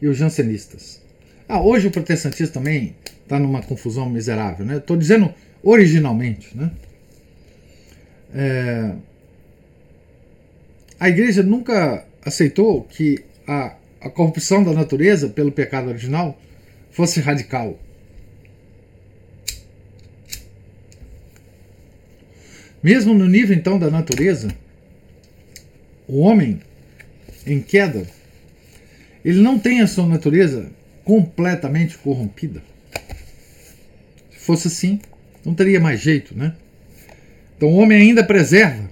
[0.00, 1.02] e os jansenistas.
[1.48, 2.94] Ah, hoje o protestantismo também
[3.32, 4.66] está numa confusão miserável.
[4.66, 4.76] Né?
[4.76, 6.54] Estou dizendo originalmente.
[6.54, 6.70] Né?
[8.34, 8.94] É,
[11.00, 16.38] a igreja nunca aceitou que a, a corrupção da natureza pelo pecado original
[16.90, 17.78] fosse radical.
[22.82, 24.54] Mesmo no nível então da natureza,
[26.06, 26.60] o homem
[27.46, 28.06] em queda,
[29.24, 30.70] ele não tem a sua natureza
[31.04, 32.71] completamente corrompida
[34.42, 35.00] fosse assim,
[35.44, 36.54] não teria mais jeito, né?
[37.56, 38.90] Então o homem ainda preserva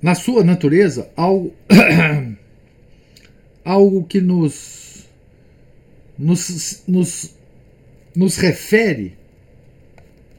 [0.00, 1.54] na sua natureza algo,
[3.64, 5.06] algo que nos,
[6.18, 7.34] nos, nos,
[8.14, 9.16] nos refere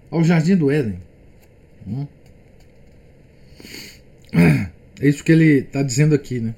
[0.10, 1.00] ao jardim do Éden.
[1.88, 2.08] Hum?
[5.02, 6.54] É isso que ele está dizendo aqui, né?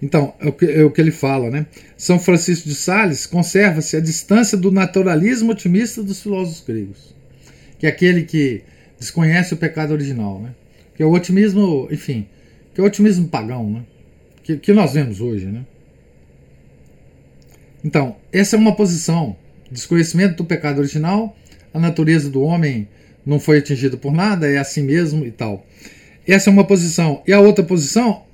[0.00, 1.66] Então, é o, que, é o que ele fala, né?
[1.96, 7.14] São Francisco de Sales conserva-se a distância do naturalismo otimista dos filósofos gregos,
[7.78, 8.62] que é aquele que
[8.98, 10.54] desconhece o pecado original, né?
[10.94, 12.26] Que é o otimismo, enfim,
[12.74, 13.82] que é o otimismo pagão, né?
[14.42, 15.64] Que, que nós vemos hoje, né?
[17.82, 19.36] Então, essa é uma posição,
[19.70, 21.36] desconhecimento do pecado original,
[21.72, 22.88] a natureza do homem
[23.24, 25.66] não foi atingida por nada, é assim mesmo e tal.
[26.26, 27.22] Essa é uma posição.
[27.26, 28.24] E a outra posição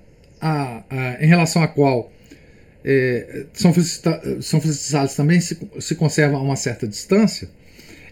[0.42, 2.12] a, a, em relação à qual
[2.84, 3.72] é, São,
[4.40, 4.60] São
[5.16, 7.48] também se, se conserva a uma certa distância,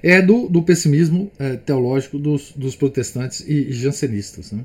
[0.03, 4.53] é do, do pessimismo é, teológico dos, dos, protestantes e, e jansenistas.
[4.53, 4.65] Né?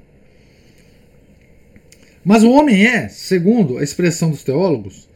[2.23, 5.09] Mas o homem é, segundo a expressão dos teólogos,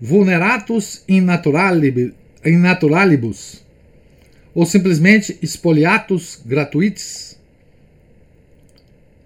[0.00, 3.64] vulneratus in, naturalib, in naturalibus,
[4.54, 7.36] ou simplesmente expoliatus gratuitis,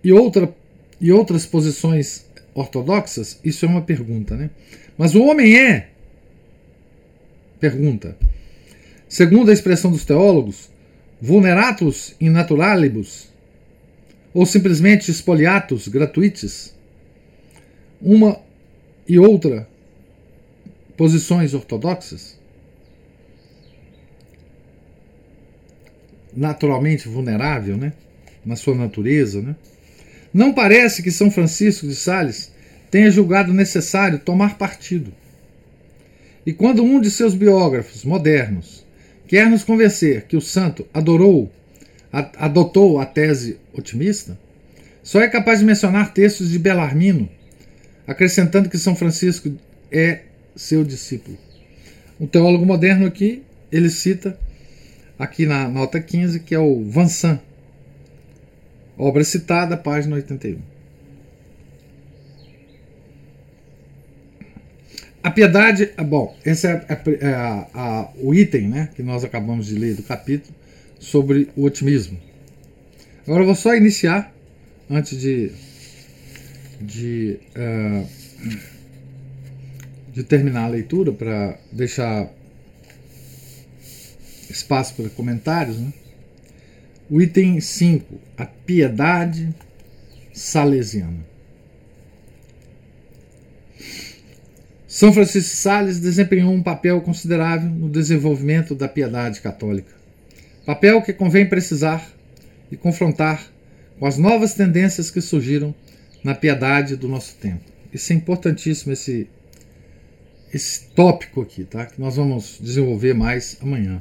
[0.02, 0.52] e, outra,
[1.00, 2.24] e outras posições
[2.54, 4.50] ortodoxas, isso é uma pergunta, né?
[4.96, 5.88] Mas o homem é.
[7.58, 8.16] Pergunta.
[9.08, 10.70] Segundo a expressão dos teólogos,
[11.20, 13.28] vulneratus in naturalibus,
[14.32, 16.74] ou simplesmente expoliatus gratuitis,
[18.00, 18.40] uma
[19.06, 19.68] e outra
[20.96, 22.38] posições ortodoxas,
[26.36, 27.92] naturalmente vulnerável, né?
[28.44, 29.56] na sua natureza, né?
[30.32, 32.52] Não parece que São Francisco de Sales
[32.90, 35.12] tenha julgado necessário tomar partido.
[36.46, 38.84] E quando um de seus biógrafos modernos
[39.26, 41.52] quer nos convencer que o santo adorou,
[42.12, 44.38] adotou a tese otimista,
[45.02, 47.28] só é capaz de mencionar textos de Belarmino,
[48.06, 49.52] acrescentando que São Francisco
[49.90, 50.20] é
[50.56, 51.38] seu discípulo.
[52.18, 54.38] Um teólogo moderno aqui, ele cita
[55.18, 57.40] aqui na nota 15, que é o Vincent,
[59.00, 60.58] obra citada, página 81.
[65.22, 69.24] A piedade, ah, bom, esse é, é, é a, a, o item né, que nós
[69.24, 70.54] acabamos de ler do capítulo
[70.98, 72.18] sobre o otimismo.
[73.26, 74.34] Agora eu vou só iniciar,
[74.88, 75.52] antes de,
[76.80, 78.06] de, uh,
[80.12, 82.30] de terminar a leitura, para deixar
[84.48, 85.78] espaço para comentários.
[85.78, 85.92] Né?
[87.10, 89.52] O item 5, a piedade
[90.32, 91.26] salesiana.
[94.86, 99.92] São Francisco de Sales desempenhou um papel considerável no desenvolvimento da piedade católica.
[100.64, 102.08] Papel que convém precisar
[102.70, 103.44] e confrontar
[103.98, 105.74] com as novas tendências que surgiram
[106.22, 107.64] na piedade do nosso tempo.
[107.92, 109.26] Isso é importantíssimo, esse,
[110.54, 111.86] esse tópico aqui, tá?
[111.86, 114.00] que nós vamos desenvolver mais amanhã.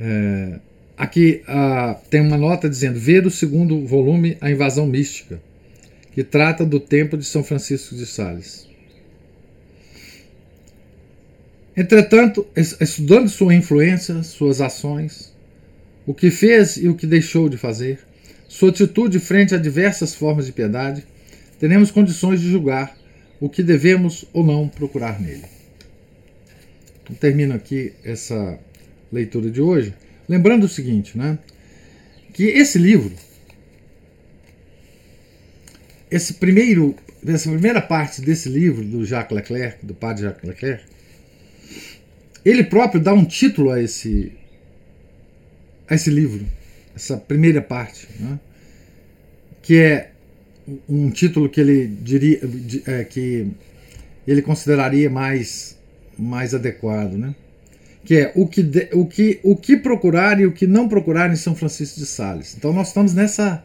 [0.00, 0.58] É,
[0.96, 1.42] aqui
[2.10, 5.40] tem uma nota dizendo: ver o segundo volume, A Invasão Mística
[6.18, 8.66] que trata do tempo de São Francisco de Sales.
[11.76, 15.32] Entretanto, estudando sua influência, suas ações,
[16.04, 18.00] o que fez e o que deixou de fazer,
[18.48, 21.06] sua atitude frente a diversas formas de piedade,
[21.60, 22.98] teremos condições de julgar
[23.38, 25.44] o que devemos ou não procurar nele.
[27.04, 28.58] Então, termino aqui essa
[29.12, 29.94] leitura de hoje,
[30.28, 31.38] lembrando o seguinte, né?
[32.32, 33.12] Que esse livro
[36.10, 36.94] esse primeiro,
[37.26, 40.84] essa primeira parte desse livro do Jacques Leclerc, do padre Jacques Leclerc,
[42.44, 44.32] ele próprio dá um título a esse,
[45.88, 46.46] a esse livro,
[46.94, 48.38] essa primeira parte, né?
[49.62, 50.10] que é
[50.88, 52.40] um título que ele diria
[52.86, 53.48] é, que
[54.26, 55.76] ele consideraria mais
[56.18, 57.34] mais adequado, né?
[58.08, 61.30] Que é o que, de, o que o que procurar e o que não procurar
[61.30, 62.54] em São Francisco de Sales.
[62.56, 63.62] Então nós estamos nessa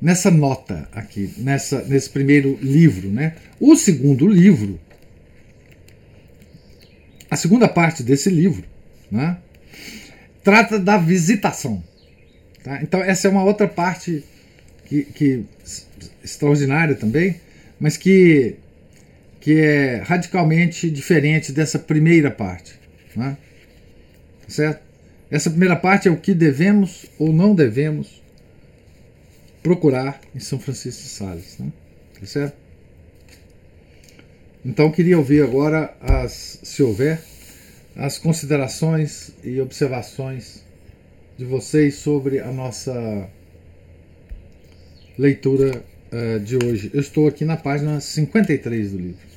[0.00, 3.08] nessa nota aqui, nessa, nesse primeiro livro.
[3.08, 3.34] Né?
[3.60, 4.78] O segundo livro,
[7.28, 8.64] a segunda parte desse livro,
[9.10, 9.38] né,
[10.42, 11.82] trata da visitação.
[12.62, 12.80] Tá?
[12.80, 14.24] Então, essa é uma outra parte
[14.86, 15.44] que, que
[16.22, 17.40] extraordinária também,
[17.78, 18.56] mas que,
[19.42, 22.78] que é radicalmente diferente dessa primeira parte.
[23.14, 23.36] Né?
[24.46, 24.80] Certo?
[25.28, 28.22] Essa primeira parte é o que devemos ou não devemos
[29.60, 31.58] procurar em São Francisco de Sales.
[31.58, 31.72] Né?
[32.20, 32.56] Tá certo?
[34.64, 37.20] Então queria ouvir agora, as, se houver,
[37.96, 40.64] as considerações e observações
[41.36, 43.28] de vocês sobre a nossa
[45.18, 45.82] leitura
[46.12, 46.92] uh, de hoje.
[46.94, 49.31] Eu estou aqui na página 53 do livro.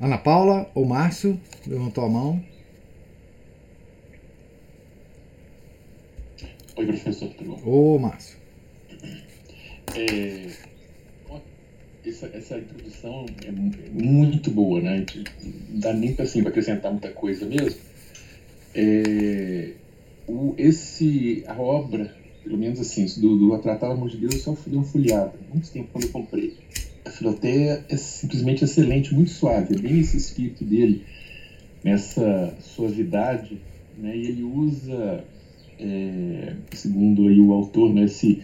[0.00, 2.44] Ana Paula ou Márcio levantou a mão.
[6.76, 7.94] Oi, professor, tudo bom?
[7.94, 8.38] Ô, Márcio.
[9.96, 10.50] É,
[12.06, 15.04] essa, essa introdução é muito boa, né?
[15.68, 17.80] Não dá nem para assim, acrescentar muita coisa mesmo.
[18.74, 19.72] É,
[20.28, 24.54] o, esse, a obra, pelo menos assim, do, do Tratado Amor de Deus, eu só
[24.54, 26.54] fui uma folheada, muito tempo quando eu comprei
[27.08, 31.04] filoteia é simplesmente excelente, muito suave, é bem esse espírito dele,
[31.82, 33.58] nessa suavidade,
[33.96, 34.16] né?
[34.16, 35.24] E ele usa,
[35.78, 38.42] é, segundo aí o autor, né, esse,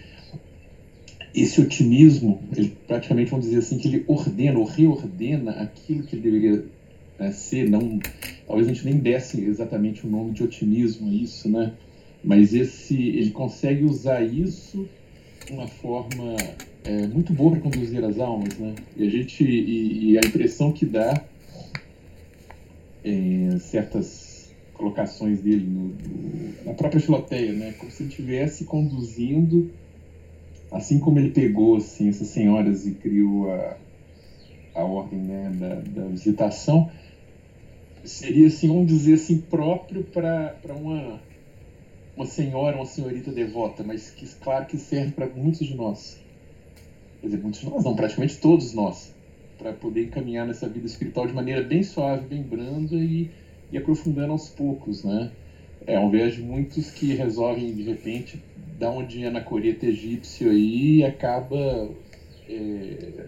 [1.34, 6.22] esse otimismo, ele praticamente vamos dizer assim que ele ordena ou reordena aquilo que ele
[6.22, 6.64] deveria
[7.18, 7.98] né, ser, não,
[8.46, 11.72] talvez a gente nem desse exatamente o nome de otimismo a isso, né?
[12.22, 14.88] Mas esse, ele consegue usar isso
[15.50, 16.36] uma forma
[16.84, 18.74] é muito boa para conduzir as almas, né?
[18.96, 21.24] E a gente e, e a impressão que dá
[23.04, 27.72] em certas colocações dele no, no, na própria filoteia, né?
[27.78, 29.70] Como se ele estivesse conduzindo
[30.74, 33.76] assim como ele pegou assim, essas senhoras e criou a,
[34.74, 36.90] a ordem né, da, da visitação,
[38.04, 41.20] seria assim, vamos dizer assim, próprio para uma,
[42.16, 46.20] uma senhora, uma senhorita devota, mas que claro que serve para muitos de nós.
[47.20, 49.14] Quer dizer, muitos de nós, não, praticamente todos nós,
[49.58, 53.30] para poder caminhar nessa vida espiritual de maneira bem suave, bem branda e,
[53.72, 55.30] e aprofundando aos poucos, né?
[55.86, 58.42] É, ao invés de muitos que resolvem, de repente,
[58.78, 61.90] dar uma dinheiro na coreta egípcio aí e acaba
[62.48, 63.26] é,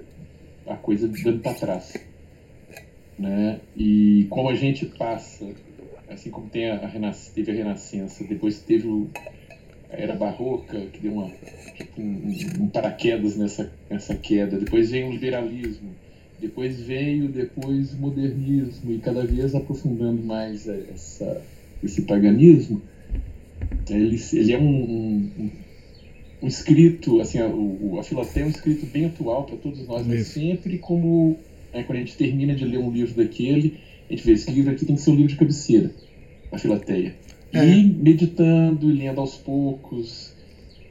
[0.66, 1.92] a coisa dando para trás
[3.18, 3.60] né?
[3.76, 5.46] E como a gente passa,
[6.08, 9.08] assim como tem a, a teve a Renascença, depois teve o,
[9.90, 11.30] a Era Barroca, que deu uma,
[11.98, 15.90] um, um, paraquedas nessa, nessa queda, depois veio o liberalismo,
[16.38, 21.42] depois veio depois o modernismo, e cada vez aprofundando mais essa,
[21.82, 22.82] esse paganismo,
[23.88, 25.50] ele, ele é um, um,
[26.42, 30.06] um escrito, assim, a, o, a Filoteia é um escrito bem atual para todos nós,
[30.06, 31.38] mas sempre como
[31.76, 33.74] Aí quando a gente termina de ler um livro daquele,
[34.08, 35.90] a gente vê esse livro aqui tem que ser um livro de cabeceira,
[36.50, 37.14] a Filateia.
[37.52, 37.66] É.
[37.66, 40.34] E meditando, e lendo aos poucos,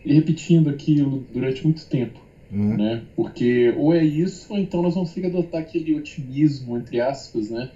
[0.03, 2.19] e repetindo aquilo durante muito tempo.
[2.51, 2.77] Uhum.
[2.77, 3.01] Né?
[3.15, 7.49] Porque ou é isso, ou então nós vamos ter que adotar aquele otimismo, entre aspas,
[7.49, 7.69] né?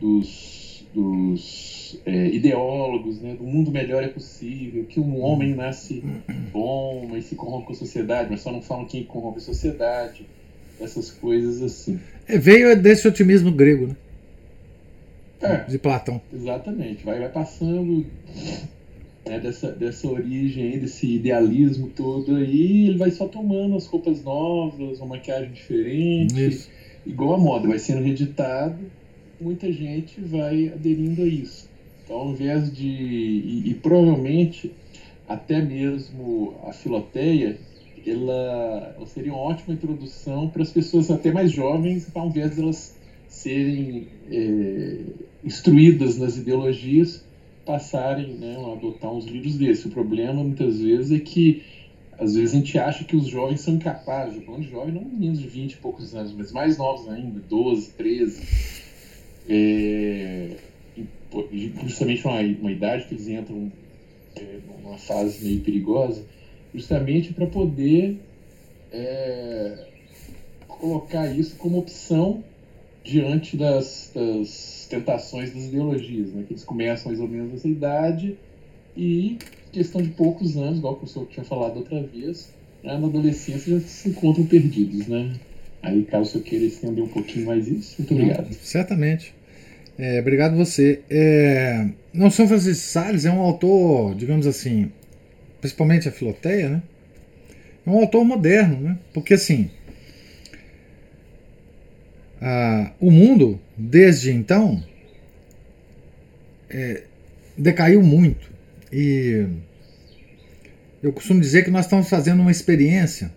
[0.00, 3.34] dos, dos é, ideólogos, né?
[3.34, 6.02] do mundo melhor é possível, que um homem nasce
[6.52, 10.26] bom, mas se corrompe com a sociedade, mas só não falam quem corrompe a sociedade
[10.80, 11.98] essas coisas assim.
[12.26, 13.96] É, veio desse otimismo grego, né?
[15.40, 16.20] É, de Platão.
[16.32, 17.04] Exatamente.
[17.04, 18.04] Vai, vai passando
[19.26, 24.98] né, dessa, dessa origem desse idealismo todo aí, ele vai só tomando as roupas novas,
[24.98, 26.48] uma maquiagem diferente.
[26.48, 26.70] Isso.
[27.06, 28.78] Igual a moda, vai sendo reeditado,
[29.40, 31.68] muita gente vai aderindo a isso.
[32.04, 32.86] Então, ao invés de.
[32.86, 34.72] E, e provavelmente
[35.28, 37.58] até mesmo a filoteia
[38.06, 42.62] ela, ela seria uma ótima introdução para as pessoas até mais jovens, ao invés de
[42.62, 42.96] elas
[43.38, 45.00] serem é,
[45.44, 47.24] instruídas nas ideologias,
[47.64, 49.84] passarem né, a adotar uns livros desses.
[49.84, 51.62] O problema, muitas vezes, é que
[52.18, 54.42] às vezes a gente acha que os jovens são incapazes.
[54.44, 57.90] Falando de jovem, não meninos de 20 e poucos anos, mas mais novos ainda, 12,
[57.92, 58.42] 13.
[59.48, 60.56] É,
[61.84, 63.70] justamente uma, uma idade que eles entram
[64.36, 66.24] é, numa fase meio perigosa
[66.74, 68.18] justamente para poder
[68.92, 69.86] é,
[70.66, 72.42] colocar isso como opção
[73.04, 76.44] diante das, das, tentações das ideologias, né?
[76.46, 78.36] que eles começam mais ou menos nessa idade
[78.96, 79.38] e
[79.72, 82.96] questão de poucos anos, igual o professor tinha falado outra vez, né?
[82.98, 85.34] na adolescência já se encontram perdidos, né?
[85.82, 88.52] Aí, caso você queira estender um pouquinho mais isso, muito obrigado.
[88.54, 89.34] certamente.
[89.98, 91.00] É, obrigado você.
[91.10, 94.90] É, não São Francisco Salles é um autor, digamos assim,
[95.60, 96.82] principalmente a Filoteia, né?
[97.86, 98.98] É um autor moderno, né?
[99.12, 99.70] Porque assim,
[102.40, 104.82] a, o mundo desde então
[106.70, 107.02] é,
[107.56, 108.50] decaiu muito
[108.92, 109.46] e
[111.02, 113.32] eu costumo dizer que nós estamos fazendo uma experiência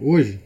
[0.00, 0.40] hoje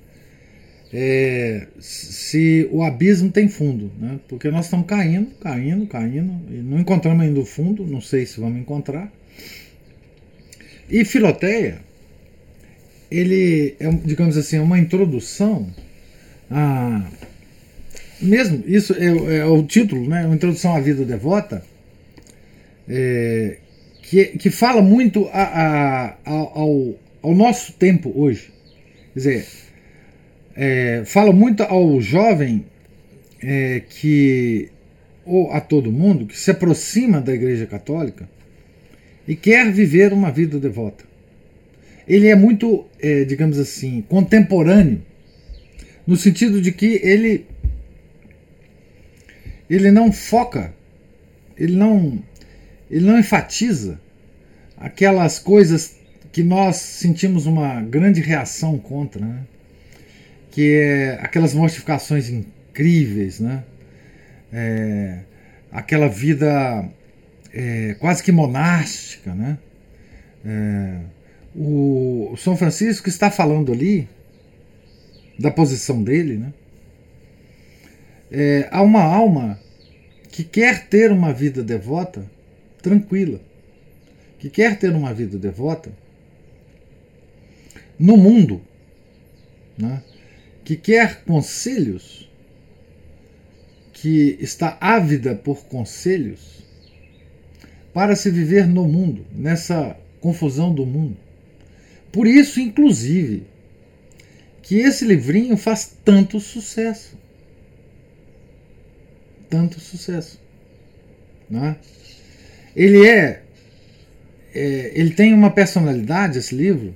[0.92, 4.18] é, se o abismo tem fundo, né?
[4.26, 8.40] porque nós estamos caindo, caindo, caindo, e não encontramos ainda o fundo, não sei se
[8.40, 9.12] vamos encontrar.
[10.90, 11.78] E Filoteia,
[13.08, 15.68] ele é, digamos assim, uma introdução
[16.50, 17.08] a.
[18.20, 20.26] Mesmo, isso é, é o título, né?
[20.26, 21.64] Uma introdução à vida devota,
[22.88, 23.56] é,
[24.02, 28.52] que, que fala muito a, a, ao, ao nosso tempo hoje.
[29.12, 29.46] Quer dizer,
[30.56, 32.64] é, fala muito ao jovem
[33.42, 34.68] é, que,
[35.24, 38.28] ou a todo mundo, que se aproxima da Igreja Católica
[39.26, 41.04] e quer viver uma vida devota.
[42.06, 45.00] Ele é muito, é, digamos assim, contemporâneo,
[46.06, 47.46] no sentido de que ele
[49.70, 50.74] ele não foca,
[51.56, 52.22] ele não
[52.90, 54.00] ele não enfatiza
[54.76, 55.96] aquelas coisas
[56.32, 59.42] que nós sentimos uma grande reação contra, né?
[60.50, 63.62] que é aquelas mortificações incríveis, né?
[64.52, 65.20] É,
[65.70, 66.88] aquela vida
[67.52, 69.58] é, quase que monástica, né?
[70.44, 70.98] É,
[71.54, 74.08] o São Francisco está falando ali
[75.38, 76.52] da posição dele, né?
[78.30, 79.58] É, há uma alma
[80.30, 82.24] que quer ter uma vida devota
[82.80, 83.40] tranquila,
[84.38, 85.92] que quer ter uma vida devota
[87.98, 88.62] no mundo,
[89.76, 90.02] né?
[90.64, 92.30] que quer conselhos,
[93.92, 96.60] que está ávida por conselhos
[97.92, 101.16] para se viver no mundo, nessa confusão do mundo.
[102.12, 103.44] Por isso, inclusive,
[104.62, 107.18] que esse livrinho faz tanto sucesso.
[109.50, 110.40] Tanto sucesso.
[111.50, 111.76] Né?
[112.74, 113.42] Ele é,
[114.54, 114.92] é.
[114.94, 116.94] Ele tem uma personalidade, esse livro,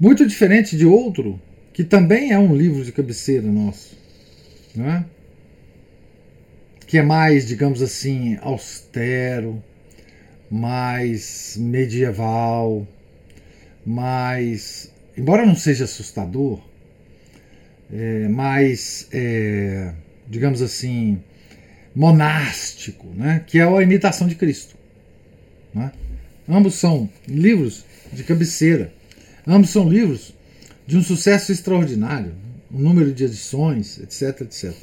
[0.00, 1.40] muito diferente de outro,
[1.72, 3.96] que também é um livro de cabeceira nosso.
[4.74, 5.04] Né?
[6.86, 9.62] Que é mais, digamos assim, austero,
[10.50, 12.86] mais medieval,
[13.84, 14.90] mais.
[15.16, 16.60] Embora não seja assustador,
[17.92, 19.92] é, mais, é,
[20.28, 21.18] digamos assim,
[21.94, 23.42] monástico, né?
[23.46, 24.76] que é a imitação de Cristo.
[25.74, 25.92] Né?
[26.48, 28.92] Ambos são livros de cabeceira,
[29.46, 30.34] ambos são livros
[30.86, 32.34] de um sucesso extraordinário,
[32.72, 34.74] um número de edições, etc, etc.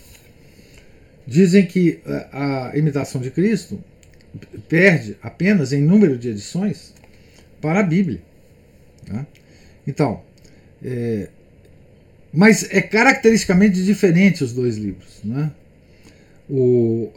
[1.25, 3.81] Dizem que a, a imitação de Cristo
[4.67, 6.93] perde apenas em número de edições
[7.61, 8.21] para a Bíblia.
[9.07, 9.25] Né?
[9.87, 10.21] Então,
[10.83, 11.29] é,
[12.33, 15.21] mas é caracteristicamente diferente os dois livros.
[15.23, 15.51] Né?
[16.49, 17.11] o,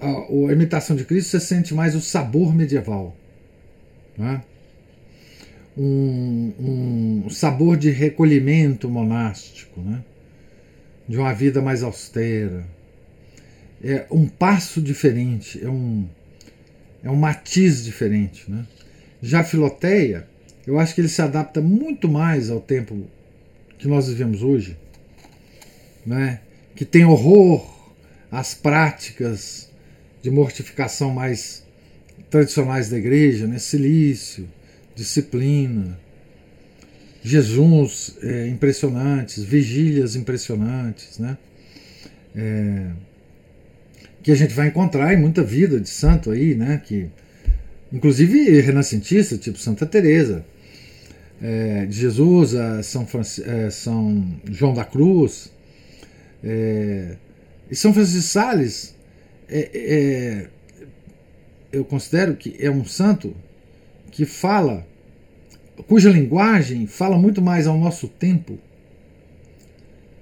[0.00, 3.16] a, a, imitação de Cristo você sente mais o sabor medieval.
[4.16, 4.42] Né?
[5.76, 10.02] Um, um, sabor de recolhimento monástico, né?
[11.08, 12.64] de uma vida mais austera.
[13.82, 16.06] É um passo diferente, é um,
[17.02, 18.50] é um matiz diferente.
[18.50, 18.66] Né?
[19.22, 20.26] Já Filoteia,
[20.66, 23.06] eu acho que ele se adapta muito mais ao tempo
[23.78, 24.76] que nós vivemos hoje,
[26.04, 26.40] né?
[26.74, 27.72] que tem horror
[28.30, 29.70] as práticas
[30.22, 31.64] de mortificação mais
[32.30, 33.58] tradicionais da igreja, né?
[33.58, 34.48] silício,
[34.94, 35.98] disciplina,
[37.22, 41.38] jejuns é, impressionantes, vigílias impressionantes, né?
[42.36, 42.90] É,
[44.22, 46.82] que a gente vai encontrar em muita vida de santo aí, né?
[46.84, 47.08] Que,
[47.92, 50.44] inclusive renascentista, tipo Santa Teresa
[51.44, 55.52] é, de Jesus, a São, Francisco, é, São João da Cruz,
[56.42, 57.16] é,
[57.70, 58.96] e São Francisco de Sales,
[59.46, 60.48] é, é,
[61.70, 63.36] eu considero que é um santo
[64.10, 64.86] que fala,
[65.86, 68.58] cuja linguagem fala muito mais ao nosso tempo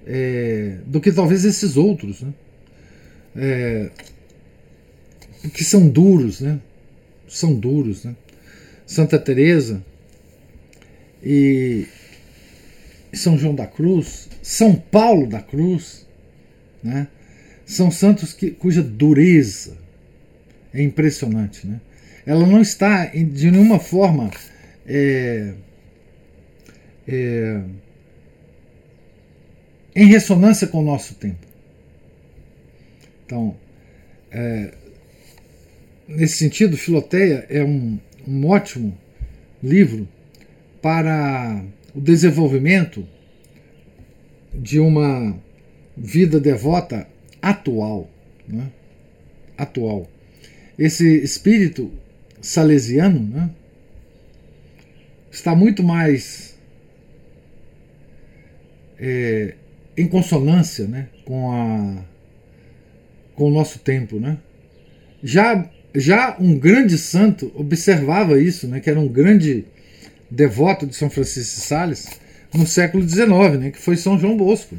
[0.05, 2.33] é, do que talvez esses outros, né?
[5.53, 6.59] Que são duros, né?
[7.29, 8.13] São duros, né?
[8.85, 9.83] Santa Teresa
[11.23, 11.87] e
[13.13, 16.05] São João da Cruz, São Paulo da Cruz,
[16.83, 17.07] né?
[17.65, 19.77] são santos que, cuja dureza
[20.73, 21.65] é impressionante.
[21.65, 21.79] Né?
[22.25, 24.29] Ela não está de nenhuma forma
[24.85, 25.53] é,
[27.07, 27.61] é,
[29.95, 31.47] em ressonância com o nosso tempo.
[33.25, 33.55] Então,
[34.31, 34.73] é,
[36.07, 37.97] nesse sentido, Filoteia é um,
[38.27, 38.97] um ótimo
[39.61, 40.07] livro
[40.83, 41.63] para
[41.95, 43.07] o desenvolvimento
[44.53, 45.33] de uma
[45.95, 47.07] vida devota
[47.41, 48.11] atual.
[48.45, 48.69] Né?
[49.57, 50.09] Atual.
[50.77, 51.89] Esse espírito
[52.41, 53.49] salesiano né,
[55.31, 56.59] está muito mais
[58.99, 59.55] é,
[59.95, 62.03] em consonância né, com, a,
[63.35, 64.19] com o nosso tempo.
[64.19, 64.37] Né?
[65.23, 69.65] Já, já um grande santo observava isso, né, que era um grande
[70.33, 72.07] devoto de São Francisco de Sales
[72.53, 74.75] no século XIX, né, que foi São João Bosco.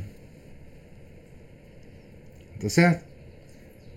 [2.61, 3.05] Tá certo?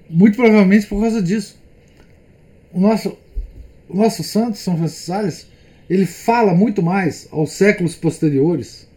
[0.10, 1.60] Muito provavelmente por causa disso.
[2.72, 3.18] O nosso,
[3.90, 5.48] o nosso santo, São Francisco Sales,
[5.90, 8.88] ele fala muito mais aos séculos posteriores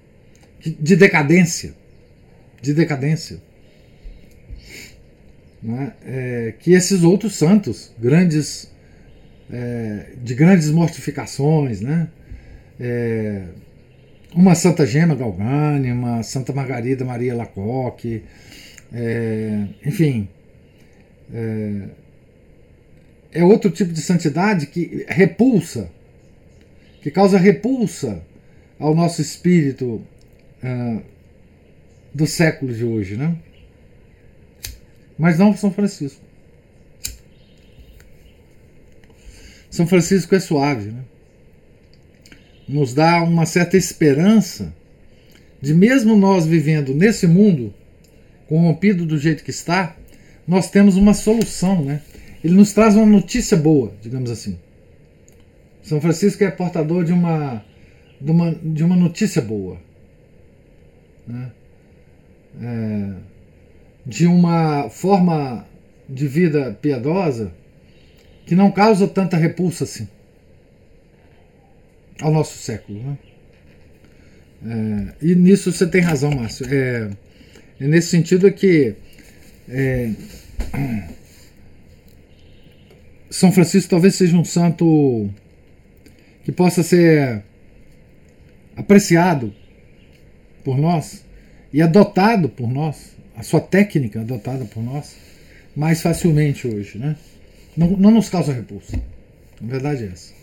[0.61, 1.75] de decadência.
[2.61, 3.41] De decadência.
[5.63, 5.95] Né?
[6.05, 8.71] É, que esses outros santos, grandes,
[9.51, 12.09] é, de grandes mortificações, né?
[12.81, 13.45] É,
[14.35, 18.23] uma Santa Gema Galgani, uma Santa Margarida Maria Lacoque,
[18.93, 20.29] é, enfim,
[21.33, 21.83] é,
[23.33, 25.91] é outro tipo de santidade que repulsa,
[27.03, 28.23] que causa repulsa
[28.79, 30.03] ao nosso espírito
[30.65, 31.03] uh,
[32.13, 33.37] do século de hoje, né?
[35.19, 36.21] Mas não São Francisco.
[39.71, 41.05] São Francisco é suave, né?
[42.71, 44.73] Nos dá uma certa esperança
[45.61, 47.75] de mesmo nós vivendo nesse mundo
[48.47, 49.97] corrompido do jeito que está,
[50.47, 52.01] nós temos uma solução, né?
[52.45, 54.57] Ele nos traz uma notícia boa, digamos assim.
[55.83, 57.65] São Francisco é portador de uma,
[58.21, 59.77] de uma, de uma notícia boa.
[61.27, 61.51] Né?
[62.63, 63.13] É,
[64.07, 65.67] de uma forma
[66.09, 67.53] de vida piedosa
[68.47, 70.07] que não causa tanta repulsa assim
[72.21, 73.03] ao nosso século.
[73.03, 73.19] Né?
[75.23, 76.67] É, e nisso você tem razão, Márcio.
[76.73, 77.11] É,
[77.81, 78.95] é nesse sentido que
[79.69, 80.11] é,
[83.31, 85.31] São Francisco talvez seja um santo
[86.45, 87.43] que possa ser
[88.77, 89.55] apreciado
[90.65, 91.25] por nós
[91.73, 95.17] e adotado por nós, a sua técnica adotada por nós,
[95.77, 97.17] mais facilmente hoje, né?
[97.77, 99.01] Não, não nos causa repulsa.
[99.63, 100.40] A verdade é essa.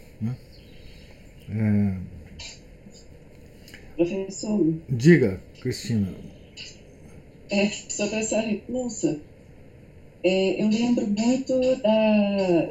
[1.50, 1.98] É...
[3.96, 4.74] Professor.
[4.90, 6.14] Diga, Cristina.
[7.50, 9.20] É, sobre essa repulsa,
[10.24, 12.70] é, eu lembro muito da.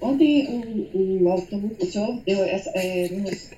[0.00, 3.50] Ontem o, o autor, o senhor deu essa, é, nos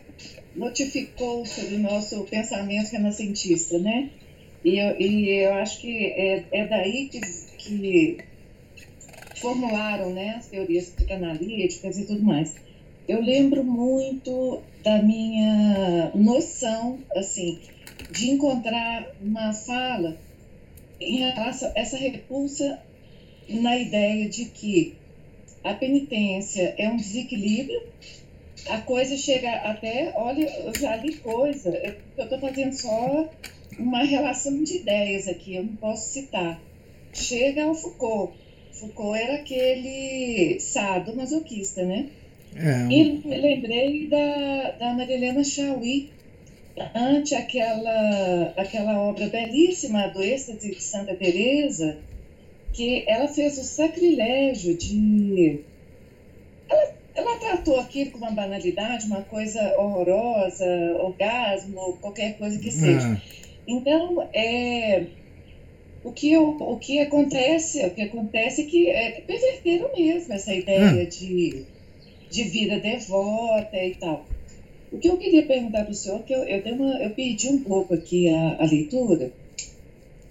[0.57, 4.11] notificou sobre o nosso pensamento renascentista, né?
[4.65, 7.21] E eu, e eu acho que é, é daí que,
[7.59, 8.19] que
[9.37, 12.55] formularam né, as teorias psicanalíticas e tudo mais.
[13.07, 17.59] Eu lembro muito da minha noção, assim,
[18.11, 20.17] de encontrar uma fala
[20.99, 22.79] em relação a essa repulsa
[23.47, 24.95] na ideia de que
[25.63, 27.83] a penitência é um desequilíbrio,
[28.69, 31.71] a coisa chega até, olha, eu já li coisa,
[32.17, 33.29] eu estou fazendo só
[33.79, 36.59] uma relação de ideias aqui, eu não posso citar.
[37.13, 38.33] Chega ao Foucault.
[38.73, 42.09] Foucault era aquele sado masoquista, né?
[42.57, 42.87] É.
[42.93, 46.11] E lembrei da, da Marilena Chauí,
[46.95, 51.99] ante aquela, aquela obra belíssima do êxtase de Santa Teresa,
[52.73, 55.61] que ela fez o sacrilégio de...
[56.69, 60.67] Ela, ela tratou aquilo com uma banalidade, uma coisa horrorosa,
[60.99, 63.09] orgasmo, qualquer coisa que seja.
[63.09, 63.45] É.
[63.67, 65.07] Então, é,
[66.03, 70.53] o, que eu, o que acontece, o que acontece é que é, perverteram mesmo essa
[70.53, 71.05] ideia é.
[71.05, 71.65] de,
[72.35, 74.27] de vida devota e tal.
[74.93, 77.61] O que eu queria perguntar para o senhor, que eu, eu, uma, eu perdi um
[77.61, 79.33] pouco aqui a, a leitura,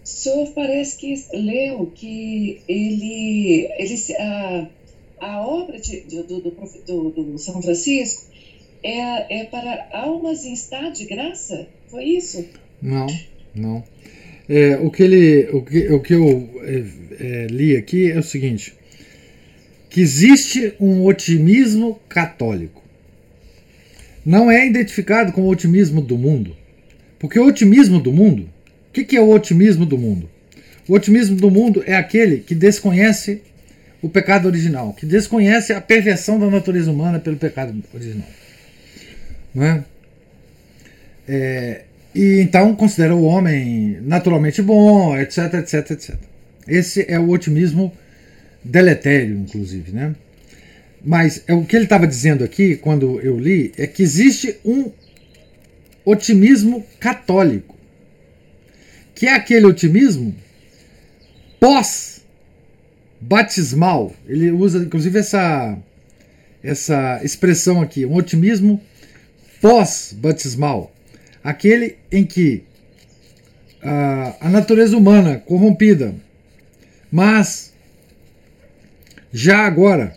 [0.04, 4.68] o senhor parece que leu que ele, ele a,
[5.20, 8.26] a obra de, do, do, do, do, São Francisco
[8.84, 11.68] é, é para almas em estado de graça?
[11.88, 12.46] Foi isso?
[12.82, 13.08] Não,
[13.56, 13.84] não.
[14.50, 16.84] É, o, que ele, o, que, o que eu é,
[17.20, 18.74] é, li aqui é o seguinte:
[19.94, 22.82] que existe um otimismo católico.
[24.26, 26.58] Não é identificado com o otimismo do mundo.
[27.20, 28.50] Porque o otimismo do mundo,
[28.90, 30.28] o que, que é o otimismo do mundo?
[30.88, 33.44] O otimismo do mundo é aquele que desconhece
[34.02, 38.28] o pecado original, que desconhece a perversão da natureza humana pelo pecado original.
[39.54, 39.84] Não é?
[41.28, 41.82] é
[42.16, 46.16] e então considera o homem naturalmente bom, etc, etc, etc.
[46.68, 47.94] Esse é o otimismo
[48.64, 50.16] deletério, inclusive, né?
[51.04, 54.90] Mas é o que ele estava dizendo aqui, quando eu li, é que existe um
[56.06, 57.76] otimismo católico,
[59.14, 60.34] que é aquele otimismo
[61.60, 64.14] pós-batismal.
[64.28, 65.78] Ele usa, inclusive, essa,
[66.64, 68.82] essa expressão aqui, um otimismo
[69.60, 70.94] pós-batismal
[71.44, 72.64] aquele em que
[73.82, 76.16] a, a natureza humana corrompida,
[77.12, 77.73] mas
[79.34, 80.16] já agora,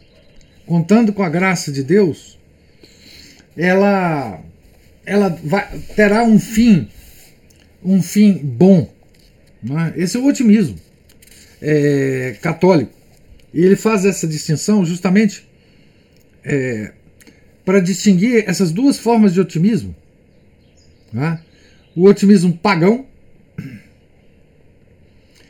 [0.67, 2.39] contando com a graça de Deus,
[3.57, 4.41] ela
[5.05, 6.89] ela vai, terá um fim,
[7.83, 8.93] um fim bom.
[9.97, 10.03] É?
[10.03, 10.77] Esse é o otimismo
[11.61, 12.93] é, católico.
[13.53, 15.49] E ele faz essa distinção justamente
[16.45, 16.93] é,
[17.65, 19.95] para distinguir essas duas formas de otimismo
[21.13, 21.41] né?
[21.95, 23.07] O otimismo pagão,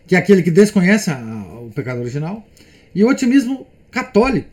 [0.06, 1.18] que é aquele que desconhece a,
[1.60, 2.46] o pecado original,
[2.96, 4.48] e o otimismo católico,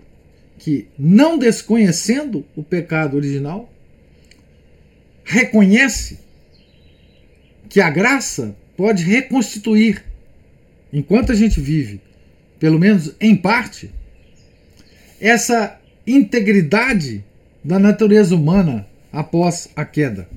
[0.59, 3.71] que não desconhecendo o pecado original,
[5.23, 6.19] reconhece
[7.69, 10.03] que a graça pode reconstituir,
[10.91, 12.01] enquanto a gente vive,
[12.59, 13.89] pelo menos em parte,
[15.21, 17.23] essa integridade
[17.63, 20.27] da natureza humana após a queda.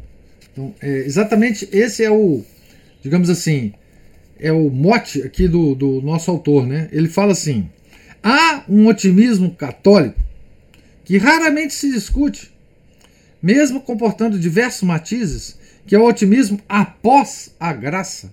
[0.52, 2.44] Então, é, exatamente esse é o,
[3.02, 3.72] digamos assim,
[4.38, 6.88] é o mote aqui do, do nosso autor, né?
[6.92, 7.68] Ele fala assim:
[8.26, 10.20] há um otimismo católico
[11.04, 12.52] que raramente se discute,
[13.40, 15.56] mesmo comportando diversos matizes,
[15.86, 18.32] que é o otimismo após a graça,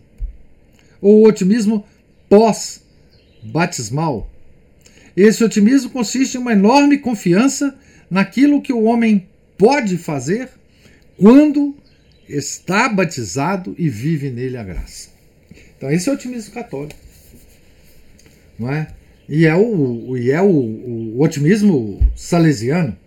[1.00, 1.86] ou o otimismo
[2.28, 4.28] pós-batismal.
[5.16, 7.78] Esse otimismo consiste em uma enorme confiança
[8.10, 10.50] naquilo que o homem pode fazer
[11.20, 11.78] quando
[12.28, 15.10] está batizado e vive nele a graça.
[15.78, 17.00] Então esse é o otimismo católico.
[18.58, 18.88] Não é?
[19.28, 22.98] E é o, e é o, o otimismo salesiano,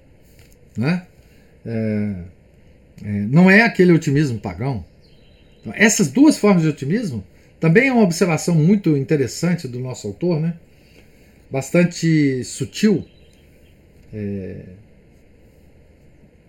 [0.76, 1.06] né?
[1.64, 2.14] É,
[3.04, 4.84] É, não é aquele otimismo pagão.
[5.60, 7.22] Então, essas duas formas de otimismo
[7.60, 10.54] também é uma observação muito interessante do nosso autor, né?
[11.50, 13.06] bastante sutil.
[14.12, 14.60] É...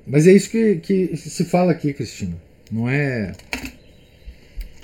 [0.06, 2.38] Mas é isso que, que se fala aqui, Cristina.
[2.72, 3.34] Não é.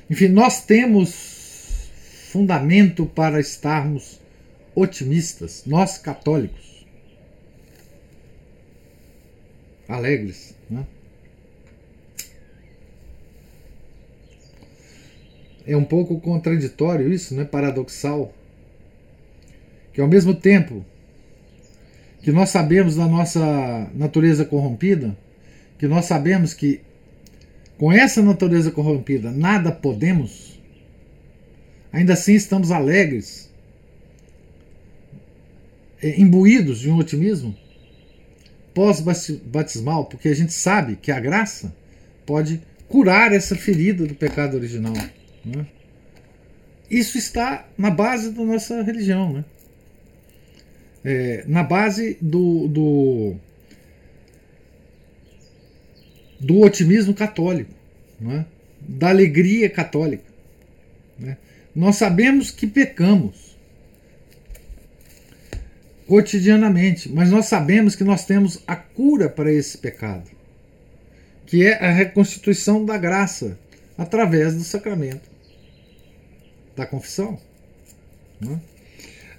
[0.09, 1.89] Enfim, nós temos
[2.29, 4.19] fundamento para estarmos
[4.75, 6.85] otimistas, nós católicos,
[9.87, 10.55] alegres.
[10.69, 10.85] Né?
[15.65, 17.45] É um pouco contraditório isso, né?
[17.45, 18.33] paradoxal.
[19.93, 20.83] Que ao mesmo tempo
[22.21, 25.15] que nós sabemos da nossa natureza corrompida,
[25.77, 26.81] que nós sabemos que
[27.77, 30.59] com essa natureza corrompida nada podemos,
[31.91, 33.52] ainda assim estamos alegres,
[36.09, 37.55] imbuídos de um otimismo
[38.73, 41.75] pós-batismal, porque a gente sabe que a graça
[42.25, 44.93] pode curar essa ferida do pecado original.
[45.45, 45.65] Né?
[46.89, 49.45] Isso está na base da nossa religião, né?
[51.05, 53.35] É, na base do, do
[56.39, 57.71] do otimismo católico,
[58.29, 58.45] é?
[58.79, 60.25] da alegria católica.
[61.17, 61.37] Né?
[61.75, 63.52] Nós sabemos que pecamos
[66.07, 70.29] cotidianamente, mas nós sabemos que nós temos a cura para esse pecado,
[71.45, 73.57] que é a reconstituição da graça
[73.97, 75.31] através do sacramento
[76.75, 77.39] da confissão.
[78.41, 78.57] É?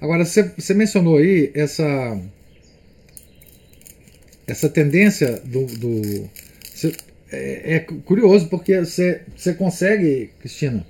[0.00, 2.20] Agora, você, mencionou aí essa
[4.46, 6.30] essa tendência do, do
[7.32, 10.86] é, é, curioso porque você, você consegue, Cristina,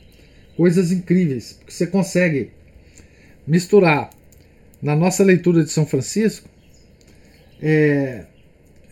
[0.57, 1.53] coisas incríveis.
[1.53, 2.51] Porque você consegue
[3.47, 4.11] misturar
[4.85, 6.47] na nossa leitura de São Francisco
[7.61, 8.27] é,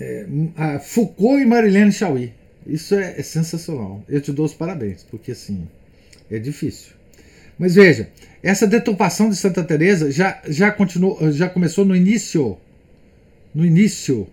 [0.01, 0.27] é,
[0.83, 2.33] Foucault e Marilene Chauí.
[2.67, 4.03] Isso é, é, sensacional.
[4.09, 5.69] Eu te dou os parabéns, porque assim
[6.31, 6.93] é difícil.
[7.59, 8.09] Mas veja,
[8.43, 12.57] essa deturpação de Santa Teresa já já continuou, já começou no início,
[13.55, 14.27] no início,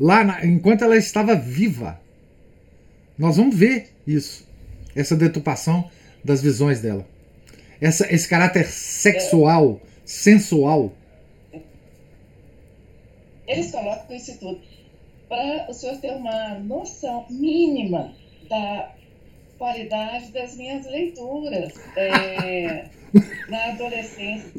[0.00, 2.00] lá na, enquanto ela estava viva.
[3.16, 4.44] Nós vamos ver isso,
[4.96, 5.88] essa deturpação
[6.24, 7.06] das visões dela.
[7.80, 10.92] Essa, esse caráter sexual, sensual.
[13.46, 14.60] Eles colocam isso tudo
[15.28, 18.12] para o senhor ter uma noção mínima
[18.48, 18.92] da
[19.58, 22.86] qualidade das minhas leituras é,
[23.48, 24.50] na adolescência.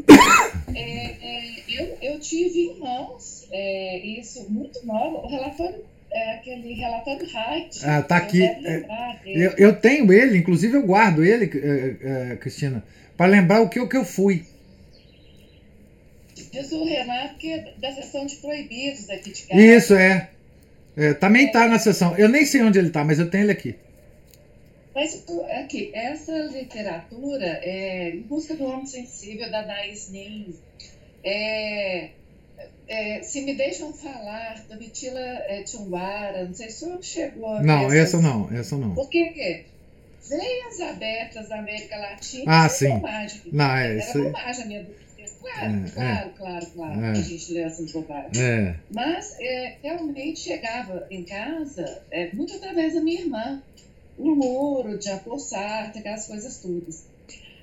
[0.74, 6.74] É, é, eu, eu tive em mãos é, isso muito novo, o relatório é aquele
[6.74, 7.86] relatório Height.
[7.86, 8.42] Ah, tá aqui.
[8.42, 8.86] É,
[9.26, 11.52] eu, eu, tenho ele, inclusive eu guardo ele,
[12.02, 12.84] é, Cristina,
[13.18, 14.46] para lembrar o que, o que eu fui.
[16.56, 19.62] Diz o Renato que é da sessão de proibidos aqui de casa.
[19.62, 20.30] Isso, é.
[20.96, 22.18] é também está na sessão.
[22.18, 23.76] Eu nem sei onde ele está, mas eu tenho ele aqui.
[24.96, 25.26] Mas
[25.60, 30.56] aqui, essa literatura é Em Busca do Homem Sensível, da Dais Nin,
[31.22, 32.12] é,
[32.88, 37.50] é, se me deixam falar da Mitila é, Tchumwara, não sei se o senhor chegou
[37.50, 38.96] a Não, essa não, essa não.
[38.96, 39.66] Por quê?
[40.30, 42.44] Veias abertas da América Latina.
[42.48, 42.90] Ah, sim.
[42.90, 43.42] Bobagem.
[43.52, 44.24] Não, é Era isso.
[44.24, 44.84] bobagem a minha
[45.46, 47.12] Claro, é, claro, claro, claro, é.
[47.12, 48.38] a gente lê essas bobagens.
[48.38, 48.76] É.
[48.90, 49.38] Mas
[49.84, 52.02] realmente chegava em casa
[52.34, 53.62] muito através da minha irmã.
[54.18, 55.06] O muro, de
[55.40, 57.04] Sartre, aquelas coisas todas.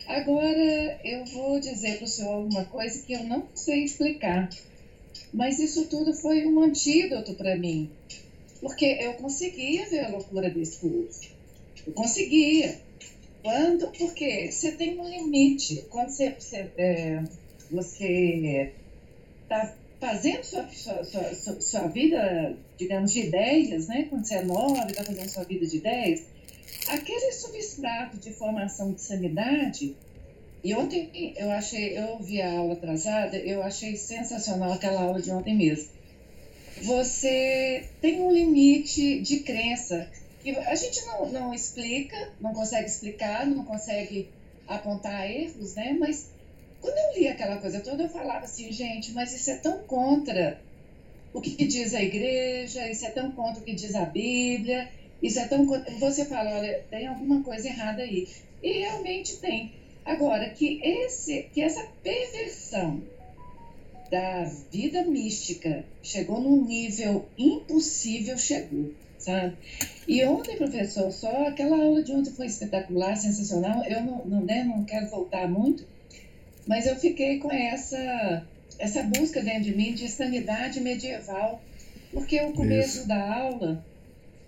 [0.07, 4.49] Agora, eu vou dizer para o senhor uma coisa que eu não sei explicar.
[5.33, 7.91] Mas isso tudo foi um antídoto para mim,
[8.61, 11.31] porque eu conseguia ver a loucura desse curso.
[11.87, 12.79] Eu conseguia.
[13.43, 13.89] Quando?
[13.89, 15.87] Porque você tem um limite.
[15.89, 17.23] Quando você você é,
[17.73, 18.73] você
[19.43, 24.09] está fazendo sua, sua, sua, sua, vida, digamos, de ideias, né?
[24.31, 26.23] É nova, está fazendo sua vida de ideias,
[26.89, 29.97] aquele substrato de formação de sanidade
[30.65, 35.31] e ontem eu achei, eu ouvi a aula atrasada, eu achei sensacional aquela aula de
[35.31, 35.91] ontem mesmo.
[36.83, 40.09] Você tem um limite de crença
[40.43, 44.29] que a gente não, não explica, não consegue explicar, não consegue
[44.67, 45.97] apontar erros, né?
[45.99, 46.29] Mas
[46.83, 50.61] quando eu li aquela coisa toda, eu falava assim, gente, mas isso é tão contra
[51.33, 54.89] o que diz a igreja, isso é tão contra o que diz a Bíblia,
[55.23, 55.91] isso é tão contra...
[55.95, 58.29] Você fala, olha, tem alguma coisa errada aí.
[58.63, 59.73] E realmente tem.
[60.05, 63.01] Agora, que, esse, que essa perversão
[64.11, 69.57] da vida mística chegou num nível impossível, chegou, sabe?
[70.07, 73.85] E ontem, professor, só aquela aula de ontem foi espetacular, sensacional.
[73.85, 75.87] Eu não, não, né, não quero voltar muito,
[76.67, 78.47] mas eu fiquei com essa,
[78.79, 81.63] essa busca dentro de mim de sanidade medieval,
[82.13, 83.09] porque o começo Isso.
[83.09, 83.85] da aula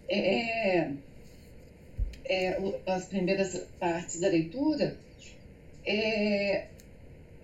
[0.09, 0.91] é,
[2.25, 4.97] é, as primeiras partes da leitura,
[5.87, 6.67] é,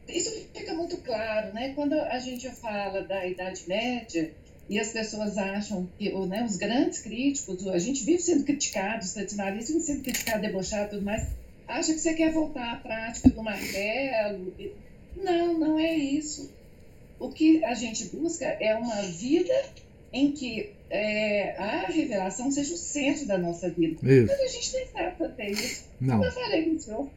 [0.09, 1.73] isso fica muito claro, né?
[1.75, 4.31] Quando a gente fala da Idade Média
[4.69, 9.07] e as pessoas acham que, ou, né, os grandes críticos, a gente vive sendo criticado,
[9.13, 11.27] tradicionalistas sendo criticado, debochado e tudo mais,
[11.71, 14.53] acha que você quer voltar à prática do martelo.
[15.17, 16.51] Não, não é isso.
[17.19, 19.55] O que a gente busca é uma vida
[20.13, 23.97] em que é, a revelação seja o centro da nossa vida.
[24.03, 24.27] Isso.
[24.33, 25.85] Mas a gente nem sabe fazer isso.
[26.01, 26.25] Não.
[26.25, 27.09] Eu falei com o senhor,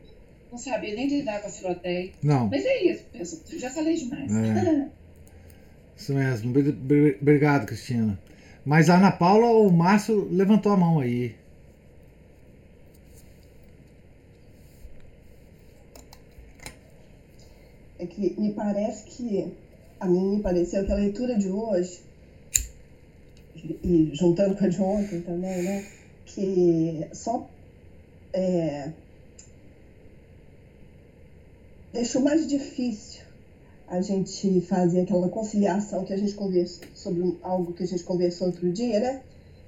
[0.52, 2.12] não sabia nem lidar com a filoteia.
[2.22, 2.48] Não.
[2.50, 3.42] Mas é isso, pessoal.
[3.60, 4.32] Já falei demais.
[4.36, 4.88] É.
[5.96, 6.52] Isso mesmo.
[6.52, 8.20] Bri- bri- Obrigado, Cristina.
[8.66, 11.36] Mas a Ana Paula, o Márcio levantou a mão aí.
[18.04, 19.54] É que me parece que,
[19.98, 22.02] a mim me pareceu que a leitura de hoje,
[23.56, 25.86] e juntando com a de ontem também, né?
[26.26, 27.50] Que só
[28.34, 28.92] é,
[31.94, 33.22] deixou mais difícil
[33.88, 38.48] a gente fazer aquela conciliação que a gente conversou sobre algo que a gente conversou
[38.48, 39.22] outro dia, né?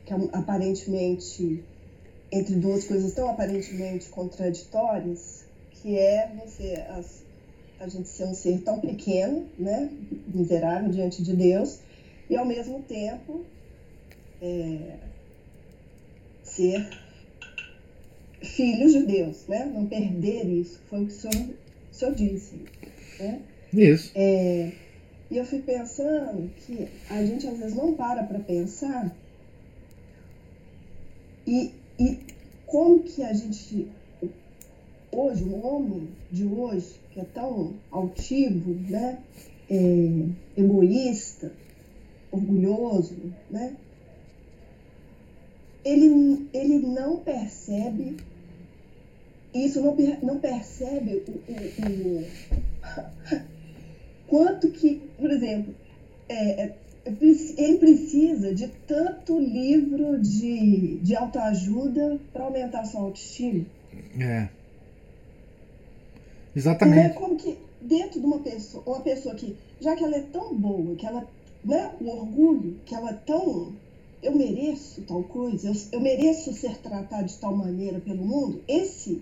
[0.05, 1.63] Que é aparentemente,
[2.29, 7.24] entre duas coisas tão aparentemente contraditórias, que é você as,
[7.79, 9.89] a gente ser um ser tão pequeno, né,
[10.33, 11.79] miserável diante de Deus,
[12.29, 13.45] e ao mesmo tempo
[14.41, 14.97] é,
[16.43, 16.89] ser
[18.41, 21.49] filhos de Deus, né, não perder isso, foi o que o senhor,
[21.91, 22.61] o senhor disse.
[23.19, 23.41] Né?
[23.73, 24.11] Isso.
[24.15, 24.71] É,
[25.29, 29.15] e eu fico pensando que a gente às vezes não para para pensar
[31.47, 32.19] e, e
[32.65, 33.87] como que a gente
[35.15, 39.19] hoje, o homem de hoje, que é tão altivo, né,
[39.69, 40.25] é,
[40.57, 41.51] egoísta,
[42.31, 43.15] orgulhoso,
[43.49, 43.75] né,
[45.83, 48.17] ele, ele não percebe
[49.53, 52.25] isso, não, não percebe o, o, o
[54.27, 55.73] quanto que, por exemplo,
[56.27, 63.65] é, é, ele precisa de tanto livro de, de autoajuda para aumentar sua autoestima.
[64.19, 64.49] É.
[66.55, 67.15] Exatamente.
[67.15, 70.95] Como que dentro de uma pessoa, uma pessoa que, já que ela é tão boa,
[70.95, 71.27] que ela,
[71.63, 73.73] né, o orgulho, que ela é tão,
[74.23, 79.21] eu mereço tal coisa, eu, eu mereço ser tratado de tal maneira pelo mundo, esse,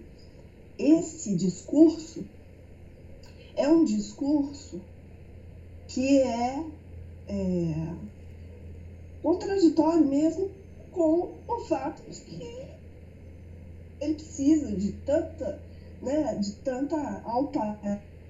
[0.78, 2.24] esse discurso
[3.56, 4.82] é um discurso
[5.88, 6.64] que é,
[7.28, 7.94] é
[9.22, 10.50] contraditório mesmo
[10.92, 12.44] com o fato de que
[14.02, 15.60] ele precisa de tanta,
[16.04, 17.80] né, de tanta alta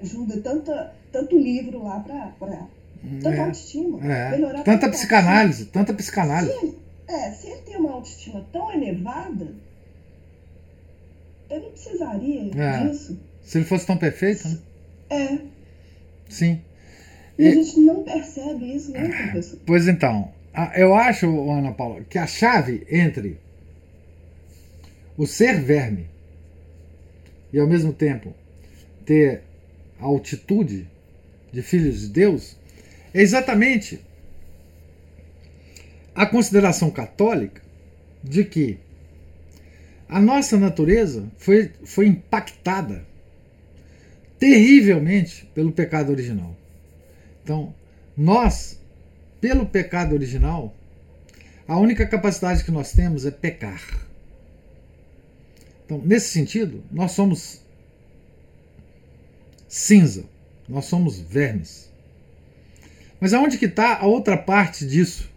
[0.01, 2.31] ajuda, tanta, tanto livro lá para
[3.21, 3.39] tanta É.
[3.39, 4.31] autoestima, É.
[4.31, 6.51] melhorar Tanta psicanálise, tanta psicanálise.
[6.53, 6.73] autoestima.
[7.07, 9.53] Se ele, é, se ele tem uma autoestima tão elevada,
[11.49, 12.87] ele não precisaria É.
[12.87, 13.19] disso.
[13.41, 14.57] Se ele fosse tão perfeito, né?
[15.09, 15.37] É,
[16.29, 16.61] Sim.
[17.37, 19.59] e a E- gente não percebe isso, né, professor?
[19.65, 23.37] Pois então, a- eu acho, Ana Paula, que a chave entre
[25.17, 26.07] o ser verme
[27.53, 28.33] e ao mesmo tempo
[29.05, 29.43] ter
[29.99, 30.89] a altitude
[31.51, 32.57] de filhos de Deus
[33.13, 34.01] é exatamente
[36.15, 37.61] a consideração católica
[38.23, 38.79] de que
[40.09, 43.05] a nossa natureza foi, foi impactada
[44.39, 46.55] terrivelmente pelo pecado original.
[47.43, 47.73] Então,
[48.15, 48.79] nós,
[49.39, 50.75] pelo pecado original,
[51.67, 53.81] a única capacidade que nós temos é pecar.
[55.85, 57.61] Então, nesse sentido, nós somos
[59.67, 60.25] cinza,
[60.67, 61.91] nós somos vermes.
[63.19, 65.29] Mas aonde que está a outra parte disso?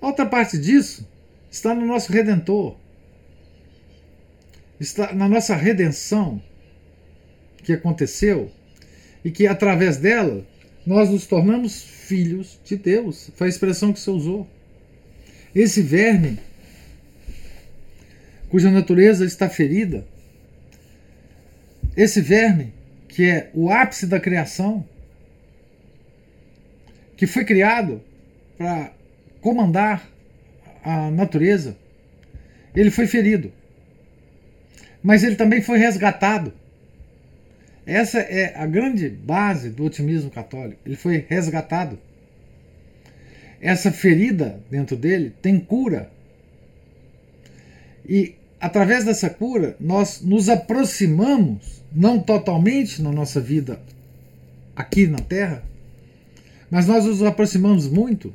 [0.00, 1.06] A outra parte disso
[1.50, 2.76] está no nosso Redentor,
[4.78, 6.42] está na nossa redenção
[7.62, 8.50] que aconteceu
[9.24, 10.46] e que através dela
[10.86, 13.30] nós nos tornamos filhos de Deus.
[13.34, 14.48] Foi a expressão que você usou.
[15.54, 16.38] Esse verme,
[18.50, 20.04] cuja natureza está ferida,
[21.96, 22.74] esse verme
[23.08, 24.84] que é o ápice da criação,
[27.16, 28.02] que foi criado
[28.58, 28.92] para
[29.40, 30.08] comandar
[30.82, 31.76] a natureza,
[32.74, 33.52] ele foi ferido.
[35.02, 36.52] Mas ele também foi resgatado.
[37.86, 40.80] Essa é a grande base do otimismo católico.
[40.84, 41.98] Ele foi resgatado.
[43.60, 46.10] Essa ferida dentro dele tem cura.
[48.08, 53.80] E através dessa cura, nós nos aproximamos, não totalmente na nossa vida
[54.76, 55.62] aqui na Terra,
[56.70, 58.32] mas nós nos aproximamos muito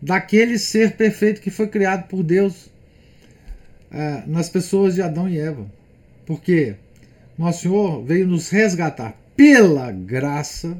[0.00, 2.68] daquele ser perfeito que foi criado por Deus
[3.90, 5.66] é, nas pessoas de Adão e Eva.
[6.26, 6.74] Porque
[7.38, 10.76] nosso Senhor veio nos resgatar pela graça,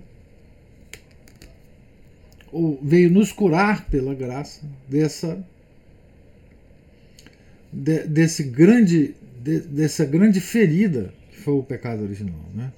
[2.51, 5.43] ou veio nos curar pela graça dessa
[7.73, 12.73] de, desse grande de, dessa grande ferida que foi o pecado original, né?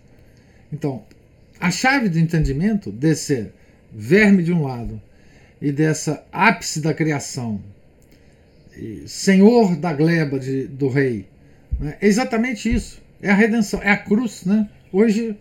[0.72, 1.04] Então,
[1.60, 3.50] a chave do entendimento desse
[3.92, 5.00] verme de um lado
[5.60, 7.62] e dessa ápice da criação,
[9.06, 11.26] senhor da gleba de, do rei,
[11.78, 11.96] né?
[12.00, 13.02] é exatamente isso.
[13.22, 14.68] É a redenção, é a cruz, né?
[14.92, 15.36] Hoje,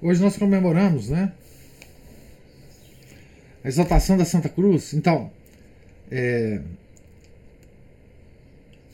[0.00, 1.32] hoje nós comemoramos, né?
[3.62, 4.94] A exaltação da Santa Cruz.
[4.94, 5.30] Então,
[6.10, 6.62] é,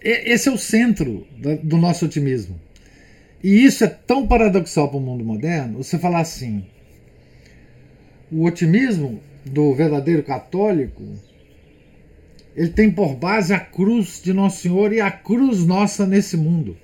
[0.09, 1.27] esse é o centro
[1.63, 2.61] do nosso otimismo.
[3.43, 6.65] E isso é tão paradoxal para o mundo moderno, você falar assim,
[8.31, 11.05] o otimismo do verdadeiro católico,
[12.55, 16.77] ele tem por base a cruz de Nosso Senhor e a cruz nossa nesse mundo.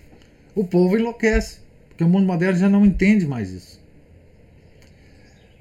[0.54, 3.80] O povo enlouquece, porque o mundo moderno já não entende mais isso.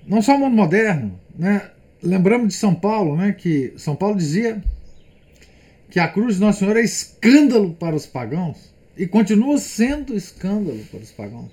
[0.05, 1.69] Não só o mundo moderno, né?
[2.03, 3.31] Lembramos de São Paulo, né?
[3.31, 4.61] Que São Paulo dizia
[5.91, 10.79] que a cruz de Nosso Senhor é escândalo para os pagãos e continua sendo escândalo
[10.85, 11.51] para os pagãos.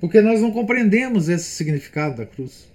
[0.00, 2.68] Porque nós não compreendemos esse significado da cruz.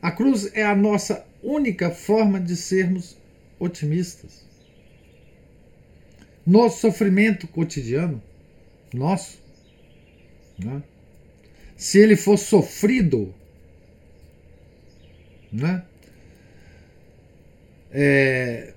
[0.00, 3.16] A cruz é a nossa única forma de sermos
[3.58, 4.42] otimistas.
[6.46, 8.22] No sofrimento cotidiano,
[8.94, 9.38] nosso,
[10.58, 10.82] né?
[11.76, 13.34] se ele for sofrido,
[15.52, 15.84] né?
[17.90, 18.72] É,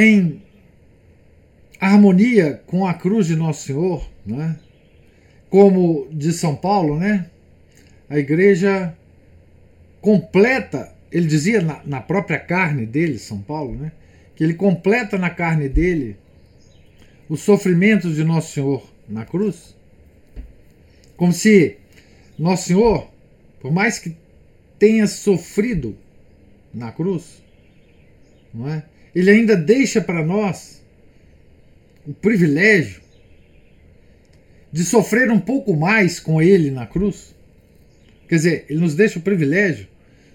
[0.00, 0.40] em
[1.78, 4.56] harmonia com a cruz de Nosso Senhor, né?
[5.50, 7.26] como de São Paulo, né?
[8.08, 8.96] a igreja
[10.00, 13.92] completa, ele dizia na, na própria carne dele, São Paulo, né?
[14.34, 16.16] que ele completa na carne dele
[17.28, 19.76] os sofrimentos de Nosso Senhor na cruz,
[21.14, 21.76] como se
[22.38, 23.10] Nosso Senhor,
[23.60, 24.16] por mais que
[24.78, 25.94] tenha sofrido
[26.72, 27.42] na cruz,
[28.54, 28.82] não é?
[29.14, 30.82] Ele ainda deixa para nós
[32.06, 33.00] o privilégio
[34.72, 37.34] de sofrer um pouco mais com ele na cruz.
[38.28, 39.88] Quer dizer, ele nos deixa o privilégio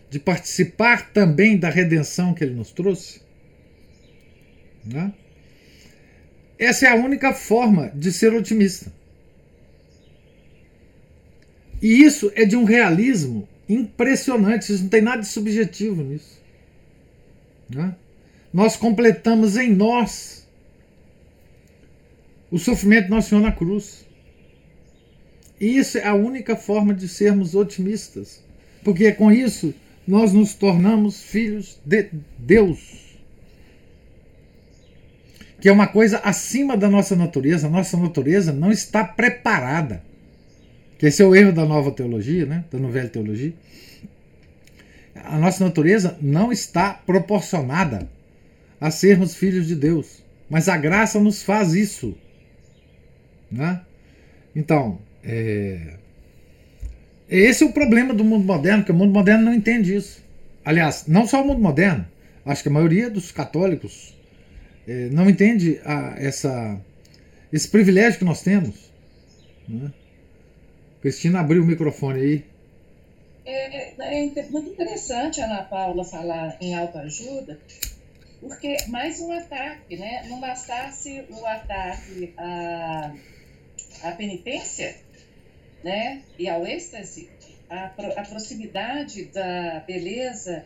[0.09, 3.21] de participar também da redenção que ele nos trouxe.
[4.85, 5.13] Né?
[6.59, 8.91] Essa é a única forma de ser otimista.
[11.81, 16.41] E isso é de um realismo impressionante, isso não tem nada de subjetivo nisso.
[17.69, 17.95] Né?
[18.55, 20.47] Nós completamos em nós
[22.49, 24.05] o sofrimento do Nosso Senhor na cruz.
[25.59, 28.41] E isso é a única forma de sermos otimistas,
[28.81, 29.73] porque com isso
[30.07, 33.17] nós nos tornamos filhos de Deus.
[35.59, 37.67] Que é uma coisa acima da nossa natureza.
[37.67, 40.01] A nossa natureza não está preparada.
[40.97, 42.63] Que esse é o erro da nova teologia, né?
[42.71, 43.53] da novela teologia.
[45.13, 48.14] A nossa natureza não está proporcionada
[48.79, 50.23] a sermos filhos de Deus.
[50.49, 52.15] Mas a graça nos faz isso.
[53.51, 53.81] Né?
[54.55, 55.97] Então, é,
[57.29, 60.23] esse é o problema do mundo moderno, que o mundo moderno não entende isso.
[60.63, 62.05] Aliás, não só o mundo moderno,
[62.45, 64.15] acho que a maioria dos católicos
[64.87, 66.79] é, não entende a, essa,
[67.51, 68.91] esse privilégio que nós temos.
[69.67, 69.91] Né?
[71.01, 72.45] Cristina abriu o microfone aí.
[73.45, 77.59] É, é, é muito interessante a Ana Paula falar em autoajuda,
[78.39, 80.25] porque mais um ataque, né?
[80.27, 83.13] Não bastasse o ataque à,
[84.03, 84.95] à penitência,
[85.83, 86.21] né?
[86.37, 87.29] E ao êxtase,
[87.69, 90.65] a, a proximidade da beleza,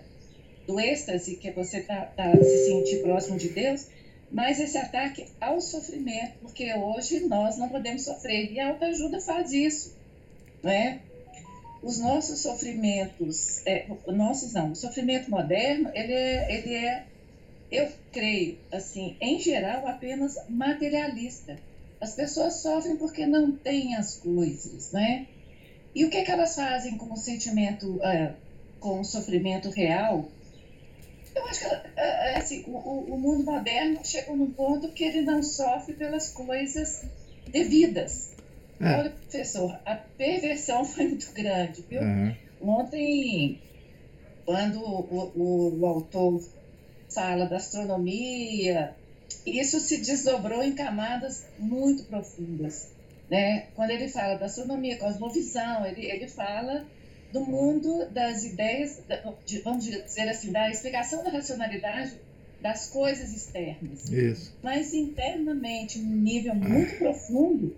[0.70, 3.88] do êxtase, que é você tá, tá, se sentir próximo de Deus,
[4.32, 9.52] mas esse ataque ao sofrimento, porque hoje nós não podemos sofrer, e a autoajuda faz
[9.52, 9.98] isso,
[10.62, 11.00] não é?
[11.82, 17.06] Os nossos sofrimentos, é, nossos não, o sofrimento moderno, ele é, ele é,
[17.72, 21.58] eu creio, assim, em geral, apenas materialista
[22.02, 25.28] as pessoas sofrem porque não têm as coisas, né?
[25.94, 28.34] E o que, é que elas fazem com o sentimento, é,
[28.80, 30.30] com o sofrimento real?
[31.36, 32.78] Eu acho que é, é, assim, o,
[33.14, 37.06] o, mundo moderno chegou num ponto que ele não sofre pelas coisas
[37.48, 38.34] devidas.
[38.80, 38.96] É.
[38.96, 42.02] Olha, professor, a perversão foi muito grande, viu?
[42.02, 42.36] Uhum.
[42.62, 43.60] Ontem,
[44.46, 46.42] quando o, o, o autor
[47.10, 48.96] fala da astronomia,
[49.46, 52.90] isso se desdobrou em camadas muito profundas.
[53.30, 53.68] Né?
[53.76, 56.86] Quando ele fala da astronomia, cosmovisão, ele, ele fala
[57.32, 59.02] do mundo das ideias,
[59.64, 62.14] vamos dizer assim, da explicação da racionalidade
[62.60, 64.10] das coisas externas.
[64.10, 64.54] Isso.
[64.62, 67.76] Mas internamente, num nível muito profundo,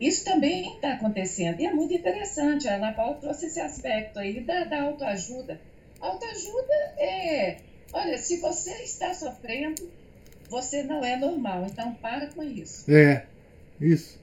[0.00, 1.60] isso também está acontecendo.
[1.60, 2.66] E é muito interessante.
[2.66, 5.60] A Ana Paula trouxe esse aspecto aí da, da autoajuda.
[6.00, 7.58] Autoajuda é,
[7.92, 9.88] olha, se você está sofrendo,
[10.48, 11.66] você não é normal.
[11.66, 12.90] Então para com isso.
[12.90, 13.24] É,
[13.80, 14.18] isso.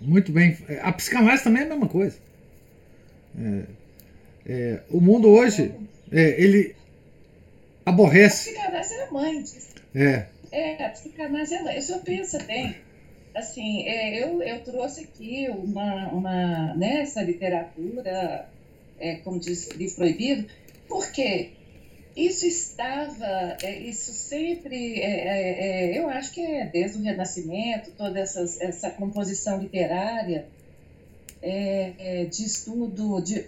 [0.00, 0.56] Muito bem.
[0.82, 2.18] A psicanálise também é a mesma coisa.
[3.38, 3.64] É,
[4.46, 5.74] é, o mundo hoje,
[6.10, 6.74] é, ele
[7.84, 8.50] aborrece.
[8.50, 9.74] A psicanálise é a mãe disso.
[9.94, 10.26] É.
[10.50, 11.76] É, a psicanálise é a mãe.
[11.76, 12.76] Eu só penso bem.
[13.34, 18.48] Assim, é, eu, eu trouxe aqui uma, uma né, essa literatura,
[18.98, 20.46] é, como diz, livro proibido,
[20.88, 21.50] porque
[22.16, 27.90] isso estava, é, isso sempre, é, é, é, eu acho que é desde o Renascimento,
[27.92, 30.46] toda essas, essa composição literária
[31.42, 33.44] é, de estudo, de,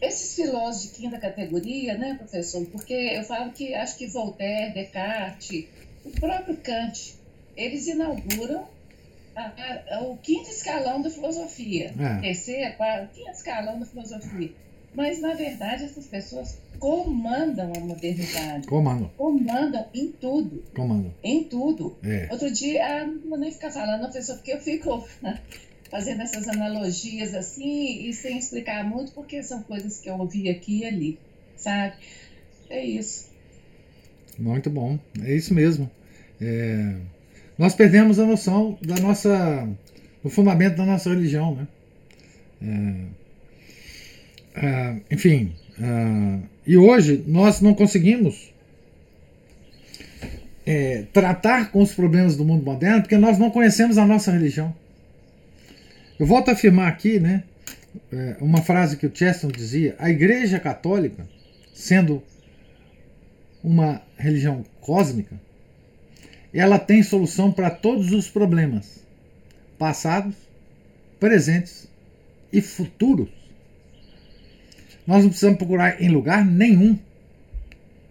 [0.00, 2.66] esses filósofos de quinta categoria, né, professor?
[2.66, 5.66] Porque eu falo que acho que Voltaire, Descartes,
[6.04, 7.14] o próprio Kant,
[7.56, 8.66] eles inauguram
[9.36, 9.52] a,
[9.92, 12.20] a, o quinto escalão da filosofia, é.
[12.20, 14.50] terceiro, quarto, quinto escalão da filosofia.
[14.94, 18.66] Mas, na verdade, essas pessoas comandam a modernidade.
[18.66, 19.10] Comandam.
[19.16, 20.62] Comandam em tudo.
[20.74, 21.14] Comandam.
[21.22, 21.96] Em tudo.
[22.02, 22.28] É.
[22.30, 25.06] Outro dia, ah, não vou nem ficar falando, professor, porque eu fico
[25.90, 30.80] fazendo essas analogias assim e sem explicar muito, porque são coisas que eu ouvi aqui
[30.80, 31.18] e ali,
[31.56, 31.94] sabe?
[32.68, 33.30] É isso.
[34.38, 34.98] Muito bom.
[35.22, 35.90] É isso mesmo.
[36.40, 36.96] É...
[37.56, 39.68] Nós perdemos a noção da nossa.
[40.22, 41.68] do fundamento da nossa religião, né?
[42.60, 43.21] É...
[44.54, 44.96] É...
[45.10, 48.52] enfim, Uh, e hoje nós não conseguimos
[50.66, 54.74] é, tratar com os problemas do mundo moderno porque nós não conhecemos a nossa religião.
[56.20, 57.42] Eu volto a afirmar aqui, né,
[58.12, 61.26] é, uma frase que o Chesterton dizia: a Igreja Católica,
[61.74, 62.22] sendo
[63.64, 65.34] uma religião cósmica,
[66.52, 69.02] ela tem solução para todos os problemas
[69.78, 70.36] passados,
[71.18, 71.88] presentes
[72.52, 73.41] e futuros
[75.06, 76.98] nós não precisamos procurar em lugar nenhum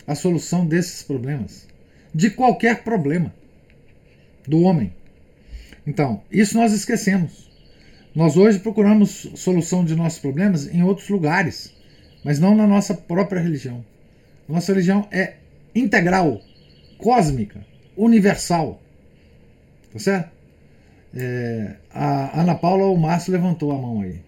[0.05, 1.68] a solução desses problemas,
[2.13, 3.34] de qualquer problema
[4.47, 4.93] do homem.
[5.85, 7.49] Então, isso nós esquecemos.
[8.13, 11.73] Nós hoje procuramos solução de nossos problemas em outros lugares,
[12.23, 13.85] mas não na nossa própria religião.
[14.47, 15.35] Nossa religião é
[15.73, 16.41] integral,
[16.97, 17.65] cósmica,
[17.95, 18.81] universal.
[19.93, 20.30] Tá certo?
[21.13, 24.19] É, a Ana Paula ou o Márcio levantou a mão aí.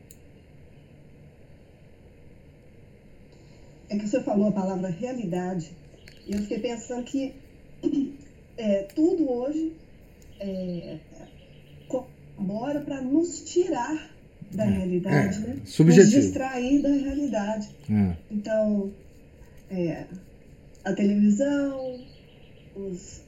[3.94, 5.72] É que você falou a palavra realidade,
[6.26, 7.34] e eu fiquei pensando que
[8.58, 9.74] é, tudo hoje
[10.40, 10.98] é,
[11.88, 14.12] colabora para nos tirar
[14.52, 15.62] da é, realidade, é, né?
[15.66, 16.16] Subjetivo.
[16.16, 17.70] Nos distrair da realidade.
[17.90, 18.16] É.
[18.32, 18.92] Então,
[19.70, 20.06] é,
[20.84, 22.04] a televisão,
[22.76, 23.22] os,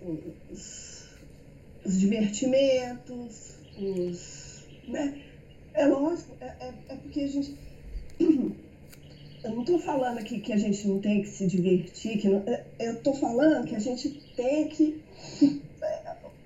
[0.51, 1.05] os,
[1.85, 4.65] os divertimentos, os.
[4.87, 5.21] Né?
[5.73, 7.55] É lógico, é, é, é porque a gente
[9.45, 12.43] eu não estou falando aqui que a gente não tem que se divertir, que não,
[12.79, 15.03] eu estou falando que a gente tem que.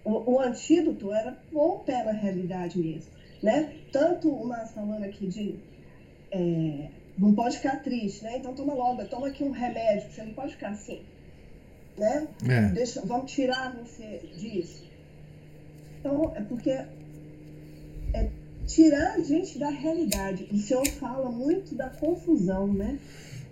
[0.04, 3.12] O, o antídoto era pôr pé na realidade mesmo.
[3.42, 3.74] Né?
[3.92, 5.56] Tanto o Márcio falando aqui de.
[6.32, 8.38] É, não pode ficar triste, né?
[8.38, 11.02] Então toma logo, toma aqui um remédio, você não pode ficar assim.
[11.98, 12.28] Né?
[12.48, 12.62] É.
[12.70, 14.88] Deixa, vamos tirar você disso.
[16.00, 18.30] Então, é porque é
[18.70, 20.48] tirar a gente da realidade.
[20.52, 23.00] O senhor fala muito da confusão, né?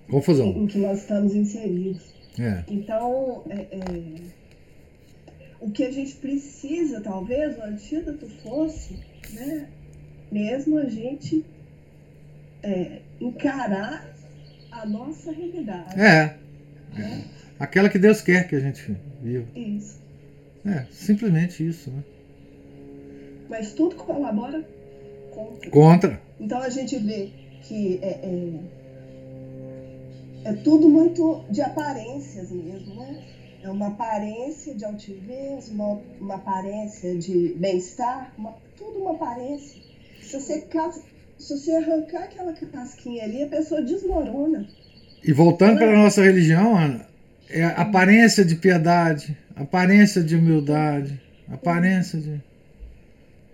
[0.10, 0.46] Confusão.
[0.46, 2.04] Em, em que nós estamos inseridos.
[2.40, 2.64] É.
[2.68, 4.16] Então, é, é,
[5.60, 9.00] o que a gente precisa, talvez, o antídoto fosse,
[9.34, 9.68] né?
[10.32, 11.44] Mesmo a gente
[12.62, 14.14] é, encarar
[14.72, 16.00] a nossa realidade.
[16.00, 16.38] É.
[16.94, 17.26] Né?
[17.60, 19.48] Aquela que Deus quer que a gente viva.
[19.56, 20.00] Isso.
[20.64, 22.04] É, simplesmente isso, né?
[23.50, 24.64] Mas tudo colabora
[25.38, 25.70] contra.
[25.70, 26.22] Contra.
[26.40, 27.30] Então a gente vê
[27.62, 28.20] que é,
[30.46, 33.24] é, é tudo muito de aparências mesmo, né?
[33.64, 38.34] É uma aparência de altivez, uma, uma aparência de bem-estar,
[38.78, 39.82] tudo uma aparência.
[40.22, 40.68] Se você,
[41.38, 44.68] se você arrancar aquela casquinha ali, a pessoa desmorona.
[45.24, 47.08] E voltando para a nossa religião, Ana,
[47.50, 51.20] é aparência de piedade, aparência de humildade,
[51.50, 52.42] aparência de.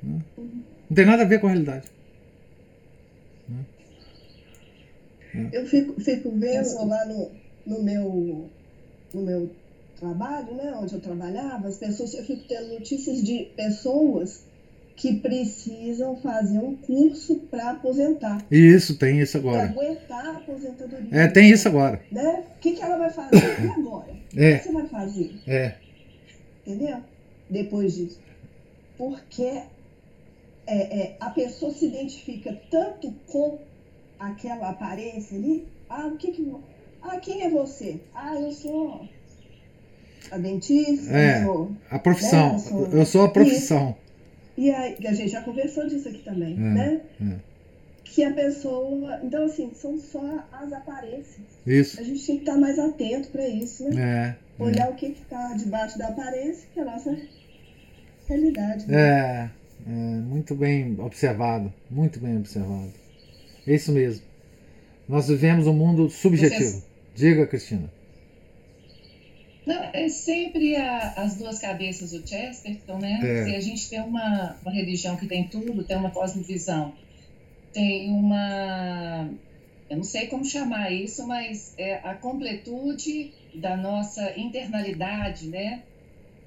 [0.04, 0.22] Né?
[0.90, 1.88] Não tem nada a ver com a realidade.
[5.52, 7.32] Eu fico, fico vendo lá no,
[7.66, 8.50] no, meu,
[9.14, 9.50] no meu
[10.00, 14.44] trabalho, né, onde eu trabalhava, as pessoas, eu fico tendo notícias de pessoas
[14.96, 18.46] que precisam fazer um curso para aposentar.
[18.52, 19.70] Isso, tem isso Para agora.
[19.70, 21.08] aguentar a aposentadoria.
[21.12, 22.00] É, tem isso agora.
[22.12, 22.44] Né?
[22.56, 23.38] O que, que ela vai fazer?
[23.38, 24.12] E agora?
[24.14, 24.58] O É.
[24.60, 25.32] que você vai fazer?
[25.48, 25.76] É,
[26.66, 26.98] Entendeu?
[27.50, 28.20] Depois disso.
[28.98, 29.64] Porque
[30.66, 33.60] é, é, a pessoa se identifica tanto com
[34.20, 35.68] aquela aparência ali.
[35.90, 36.54] Ah, o que que.
[37.02, 38.00] Ah, quem é você?
[38.16, 39.08] Ah, eu sou
[40.32, 41.12] a dentista.
[41.14, 41.44] É.
[41.44, 41.72] Sou...
[41.90, 42.50] a profissão.
[42.52, 43.96] É, eu sou- Eu sou a profissão.
[44.58, 47.02] E aí, a gente já conversou disso aqui também, É, né?
[47.22, 47.36] é.
[48.06, 49.20] Que a pessoa.
[49.24, 51.42] Então, assim, são só as aparências.
[51.66, 52.00] Isso.
[52.00, 54.38] A gente tem que estar mais atento para isso, né?
[54.60, 54.62] É.
[54.62, 54.64] é.
[54.64, 57.18] Olhar o que está debaixo da aparência, que é a nossa
[58.28, 58.88] realidade.
[58.88, 58.96] né?
[58.98, 59.50] É,
[59.86, 62.92] é, muito bem observado, muito bem observado.
[63.68, 64.26] É isso mesmo.
[65.08, 66.62] Nós vivemos um mundo subjetivo.
[66.64, 66.86] Vocês-
[67.16, 67.92] Diga, Cristina.
[69.66, 73.20] Não, é sempre a- as duas cabeças do Chesterton, né?
[73.24, 73.44] É.
[73.46, 76.94] Se a gente tem uma, uma religião que tem tudo, tem uma cosmovisão,
[77.72, 79.30] tem uma.
[79.90, 85.84] Eu não sei como chamar isso, mas é a completude da nossa internalidade, né?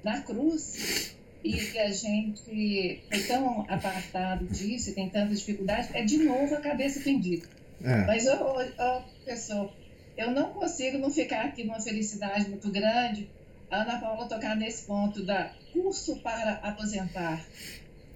[0.03, 1.15] Na cruz.
[1.47, 6.55] E que a gente foi tão apartado disso e tem tanta dificuldade, é de novo
[6.55, 7.47] a cabeça pendida.
[7.83, 9.73] É, Mas, ô, pessoal,
[10.17, 13.29] eu não consigo não ficar aqui numa felicidade muito grande.
[13.69, 17.45] A Ana Paula tocar nesse ponto da curso para aposentar.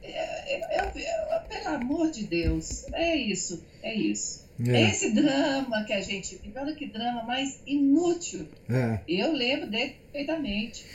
[0.02, 4.42] É, é, é, pelo amor de Deus, é isso, é isso.
[4.66, 6.40] É esse drama que a gente.
[6.56, 8.48] Olha que drama mais inútil.
[8.70, 10.86] é, Eu lembro dele perfeitamente.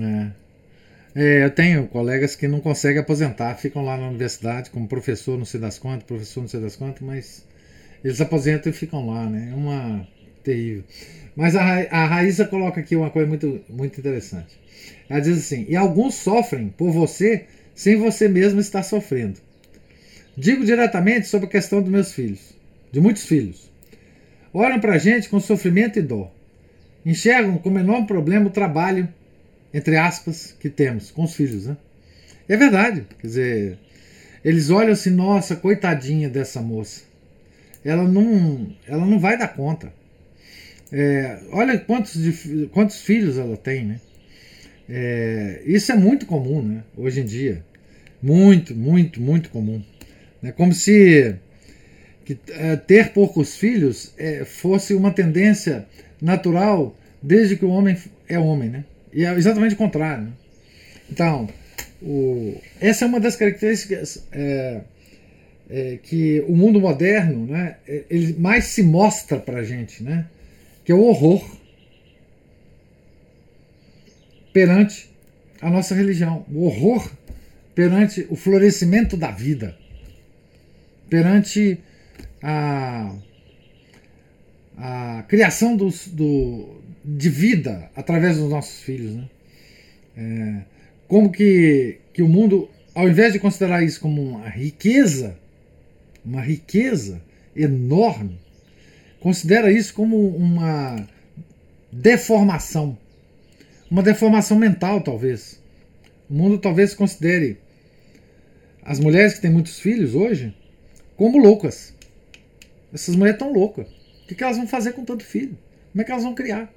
[0.00, 0.47] é.
[1.14, 5.44] É, eu tenho colegas que não conseguem aposentar, ficam lá na universidade como professor, não
[5.44, 7.46] sei das quantas, professor, não sei das quantas, mas
[8.04, 9.48] eles aposentam e ficam lá, né?
[9.50, 10.06] É uma
[10.44, 10.84] terrível.
[11.34, 14.58] Mas a, a Raíssa coloca aqui uma coisa muito, muito interessante.
[15.08, 19.40] Ela diz assim: e alguns sofrem por você sem você mesmo estar sofrendo.
[20.36, 22.54] Digo diretamente sobre a questão dos meus filhos,
[22.92, 23.70] de muitos filhos.
[24.52, 26.30] Olham para a gente com sofrimento e dor.
[27.04, 29.08] Enxergam como enorme problema o trabalho,
[29.72, 31.66] entre aspas, que temos com os filhos.
[31.66, 31.76] Né?
[32.48, 33.06] É verdade.
[33.20, 33.78] Quer dizer,
[34.44, 37.02] eles olham assim: nossa, coitadinha dessa moça.
[37.84, 39.92] Ela não, ela não vai dar conta.
[40.90, 42.16] É, olha quantos,
[42.72, 44.00] quantos filhos ela tem, né?
[44.88, 46.82] É, isso é muito comum, né?
[46.96, 47.62] Hoje em dia.
[48.22, 49.82] Muito, muito, muito comum.
[50.42, 51.36] É como se
[52.24, 55.86] que, é, ter poucos filhos é, fosse uma tendência
[56.20, 57.96] natural desde que o homem
[58.28, 58.84] é homem, né?
[59.12, 60.32] E é exatamente o contrário.
[61.10, 61.48] Então,
[62.02, 64.80] o, essa é uma das características é,
[65.68, 67.76] é, que o mundo moderno, né?
[67.86, 70.26] é, Ele mais se mostra para a gente, né?
[70.84, 71.58] Que é o horror
[74.52, 75.10] perante
[75.60, 77.10] a nossa religião, o horror
[77.74, 79.76] perante o florescimento da vida,
[81.08, 81.78] perante
[82.42, 83.14] a,
[84.76, 86.77] a criação dos, do,
[87.16, 89.14] de vida através dos nossos filhos.
[89.14, 89.28] Né?
[90.16, 90.62] É,
[91.06, 95.38] como que, que o mundo, ao invés de considerar isso como uma riqueza,
[96.24, 97.22] uma riqueza
[97.56, 98.38] enorme,
[99.20, 101.08] considera isso como uma
[101.90, 102.96] deformação
[103.90, 105.60] uma deformação mental, talvez.
[106.28, 107.58] O mundo talvez considere
[108.82, 110.54] as mulheres que têm muitos filhos hoje
[111.16, 111.94] como loucas.
[112.92, 113.88] Essas mulheres estão loucas.
[113.88, 115.56] O que, que elas vão fazer com tanto filho?
[115.92, 116.72] Como é que elas vão criar?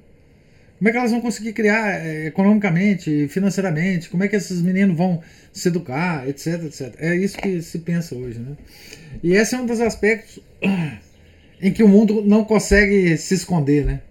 [0.81, 4.09] Como é que elas vão conseguir criar eh, economicamente, financeiramente?
[4.09, 5.21] Como é que esses meninos vão
[5.53, 6.95] se educar, etc, etc.
[6.97, 8.57] É isso que se pensa hoje, né?
[9.21, 10.39] E esse é um dos aspectos
[11.61, 14.01] em que o mundo não consegue se esconder, né?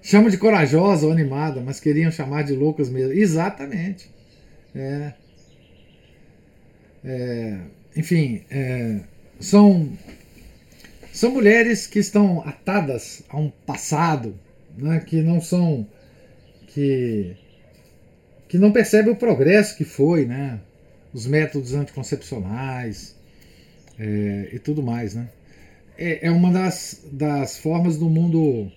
[0.00, 3.12] Chama de corajosa ou animada, mas queriam chamar de loucas mesmo.
[3.12, 4.08] Exatamente.
[4.72, 5.12] É.
[7.04, 7.58] É,
[7.96, 9.00] enfim, é,
[9.40, 9.90] são,
[11.12, 14.38] são mulheres que estão atadas a um passado,
[14.76, 15.86] né, que não são.
[16.68, 17.36] que,
[18.48, 20.60] que não percebem o progresso que foi, né,
[21.12, 23.16] os métodos anticoncepcionais
[23.98, 25.14] é, e tudo mais.
[25.14, 25.28] Né.
[25.96, 28.70] É, é uma das, das formas do mundo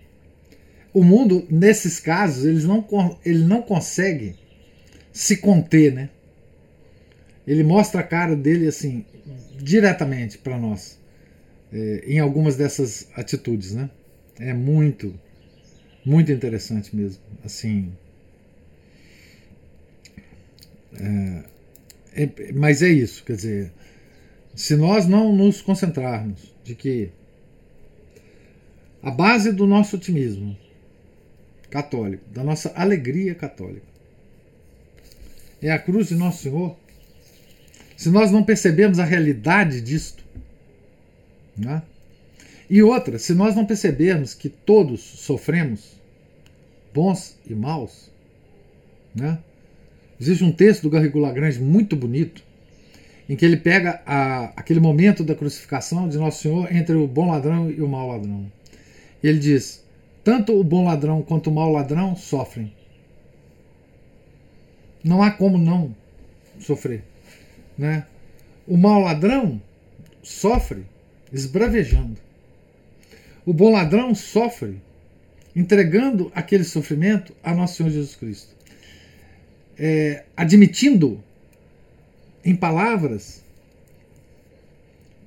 [0.95, 2.87] o mundo, nesses casos, eles não,
[3.25, 4.33] ele não consegue
[5.11, 6.09] se conter, né?
[7.45, 9.03] Ele mostra a cara dele assim,
[9.61, 10.97] diretamente para nós,
[11.73, 13.89] é, em algumas dessas atitudes, né?
[14.39, 15.19] É muito,
[16.05, 17.21] muito interessante mesmo.
[17.43, 17.91] Assim.
[20.93, 21.43] é,
[22.23, 23.71] é- mas é isso, quer dizer,
[24.55, 27.11] se nós não nos concentrarmos de que
[29.03, 30.57] a base do nosso otimismo
[31.69, 33.85] católico, da nossa alegria católica.
[35.61, 36.77] É a cruz de Nosso Senhor.
[37.97, 40.23] se nós não percebemos a realidade disto,
[41.57, 41.81] né?
[42.69, 45.99] E outra, se nós não percebermos que todos sofremos,
[46.93, 48.09] bons e maus,
[49.13, 49.37] né?
[50.19, 52.43] existe um texto do Garrigou Lagrange muito bonito,
[53.27, 57.31] em que ele pega a, aquele momento da crucificação de Nosso Senhor entre o bom
[57.31, 58.51] ladrão e o mau ladrão.
[59.23, 59.83] Ele diz:
[60.25, 62.73] tanto o bom ladrão quanto o mau ladrão sofrem.
[65.03, 65.95] Não há como não
[66.59, 67.03] sofrer.
[67.77, 68.07] Né?
[68.67, 69.61] O mau ladrão
[70.23, 70.83] sofre
[71.31, 72.24] esbravejando.
[73.45, 74.81] O bom ladrão sofre
[75.55, 78.55] entregando aquele sofrimento a nosso Senhor Jesus Cristo.
[79.77, 81.23] É, admitindo
[82.43, 83.43] em palavras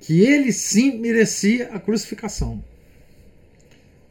[0.01, 2.63] que ele sim merecia a crucificação.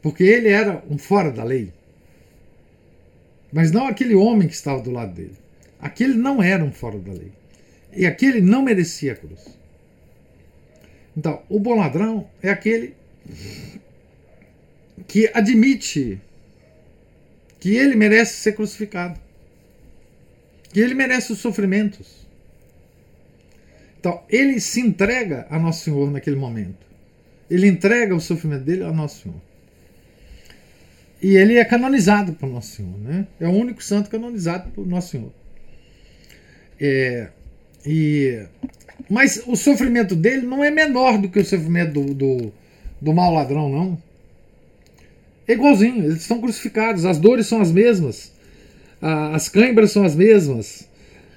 [0.01, 1.71] Porque ele era um fora da lei.
[3.51, 5.35] Mas não aquele homem que estava do lado dele.
[5.79, 7.31] Aquele não era um fora da lei.
[7.93, 9.57] E aquele não merecia a cruz.
[11.17, 12.95] Então, o bom ladrão é aquele
[15.07, 16.19] que admite
[17.59, 19.19] que ele merece ser crucificado.
[20.71, 22.27] Que ele merece os sofrimentos.
[23.99, 26.87] Então, ele se entrega a Nosso Senhor naquele momento.
[27.49, 29.41] Ele entrega o sofrimento dele a Nosso Senhor.
[31.21, 32.97] E ele é canonizado por Nosso Senhor.
[32.99, 33.27] Né?
[33.39, 35.33] É o único santo canonizado por Nosso Senhor.
[36.79, 37.27] É,
[37.85, 38.45] e,
[39.09, 42.53] mas o sofrimento dele não é menor do que o sofrimento do, do,
[43.01, 44.08] do mau ladrão, não.
[45.49, 48.31] É igualzinho, eles estão crucificados, as dores são as mesmas,
[49.01, 50.87] as câimbras são as mesmas,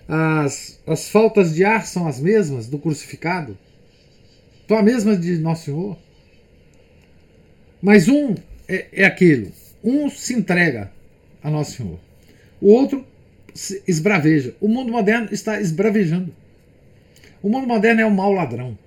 [0.07, 3.57] as, as faltas de ar são as mesmas do crucificado,
[4.69, 5.99] são as mesmas de Nosso Senhor.
[7.81, 8.35] Mas um
[8.69, 9.51] é, é aquilo,
[9.83, 10.93] um se entrega
[11.43, 11.99] a Nosso Senhor,
[12.61, 13.07] o outro
[13.89, 14.55] esbraveja.
[14.61, 16.35] O mundo moderno está esbravejando.
[17.43, 18.79] O mundo moderno é o mau ladrão.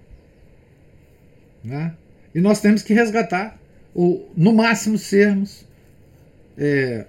[1.64, 1.94] Né?
[2.34, 3.60] E nós temos que resgatar,
[3.96, 5.66] ou no máximo sermos
[6.58, 7.06] é,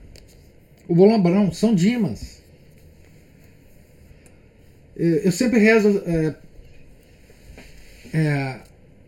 [0.87, 2.41] o bom ladrão, São Dimas.
[4.97, 6.35] É, eu sempre rezo é,
[8.17, 8.61] é,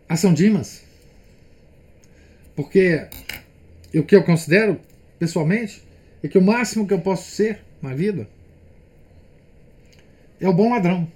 [0.09, 0.83] a São Dimas,
[2.53, 3.07] porque
[3.95, 4.79] o que eu considero,
[5.17, 5.81] pessoalmente,
[6.21, 8.27] é que o máximo que eu posso ser na vida
[10.41, 11.09] é o bom ladrão.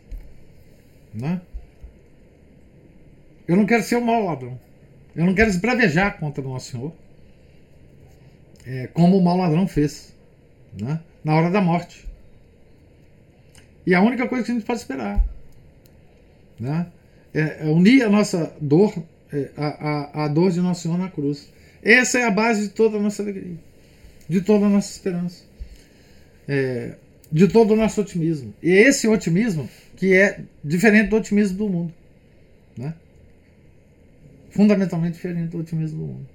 [1.14, 1.42] Né?
[3.46, 4.58] Eu não quero ser o mau ladrão.
[5.16, 6.94] Eu não quero esbravejar contra o nosso Senhor.
[8.66, 10.14] É, como o mau ladrão fez.
[10.80, 11.00] Né?
[11.24, 12.06] Na hora da morte.
[13.86, 15.24] E a única coisa que a gente pode esperar.
[16.60, 16.88] Né?
[17.34, 18.94] É, é unir a nossa dor,
[19.32, 21.50] é, a, a, a dor de Nosso Senhor na cruz.
[21.84, 23.58] Essa é a base de toda a nossa alegria.
[24.28, 25.44] De toda a nossa esperança.
[26.48, 26.96] É,
[27.32, 28.54] de todo o nosso otimismo.
[28.62, 31.94] E esse otimismo que é diferente do otimismo do mundo.
[34.54, 36.30] Fundamentalmente diferente do otimismo do mundo.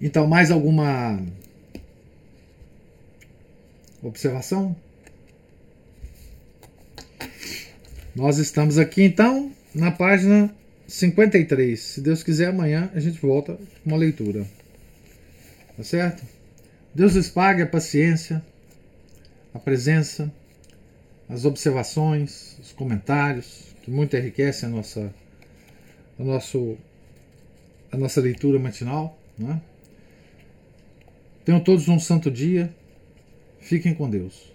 [0.00, 1.20] Então, mais alguma
[4.02, 4.76] observação?
[8.14, 10.54] Nós estamos aqui então na página
[10.86, 11.80] 53.
[11.80, 14.46] Se Deus quiser, amanhã a gente volta com uma leitura.
[15.76, 16.22] Tá certo?
[16.94, 18.44] Deus lhes pague a paciência,
[19.56, 20.32] a presença,
[21.28, 25.14] as observações, os comentários, que muito enriquecem a nossa,
[26.18, 26.76] a nosso,
[27.90, 29.18] a nossa leitura matinal.
[29.38, 29.60] Né?
[31.44, 32.72] Tenham todos um santo dia.
[33.60, 34.52] Fiquem com Deus.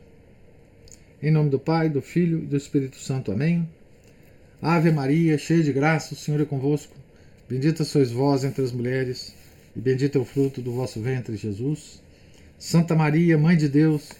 [1.21, 3.31] Em nome do Pai, do Filho e do Espírito Santo.
[3.31, 3.67] Amém.
[4.61, 6.95] Ave Maria, cheia de graça, o Senhor é convosco.
[7.49, 9.33] Bendita sois vós entre as mulheres,
[9.75, 12.01] e bendito é o fruto do vosso ventre, Jesus.
[12.57, 14.11] Santa Maria, Mãe de Deus,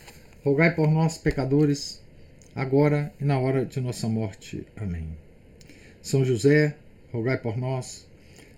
[0.44, 2.02] rogai por nós, pecadores,
[2.56, 4.66] agora e na hora de nossa morte.
[4.76, 5.08] Amém.
[6.02, 6.76] São José,
[7.12, 8.08] rogai por nós.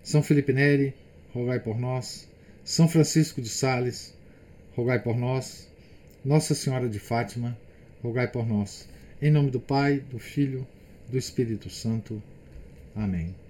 [0.02, 0.94] São Felipe Neri,
[1.34, 2.28] rogai por nós.
[2.64, 4.14] São Francisco de Sales,
[4.76, 5.68] rogai por nós.
[6.24, 7.58] Nossa Senhora de Fátima,
[8.02, 8.88] rogai por nós.
[9.22, 10.66] Em nome do Pai, do Filho
[11.10, 12.22] do Espírito Santo.
[12.96, 13.43] Amém.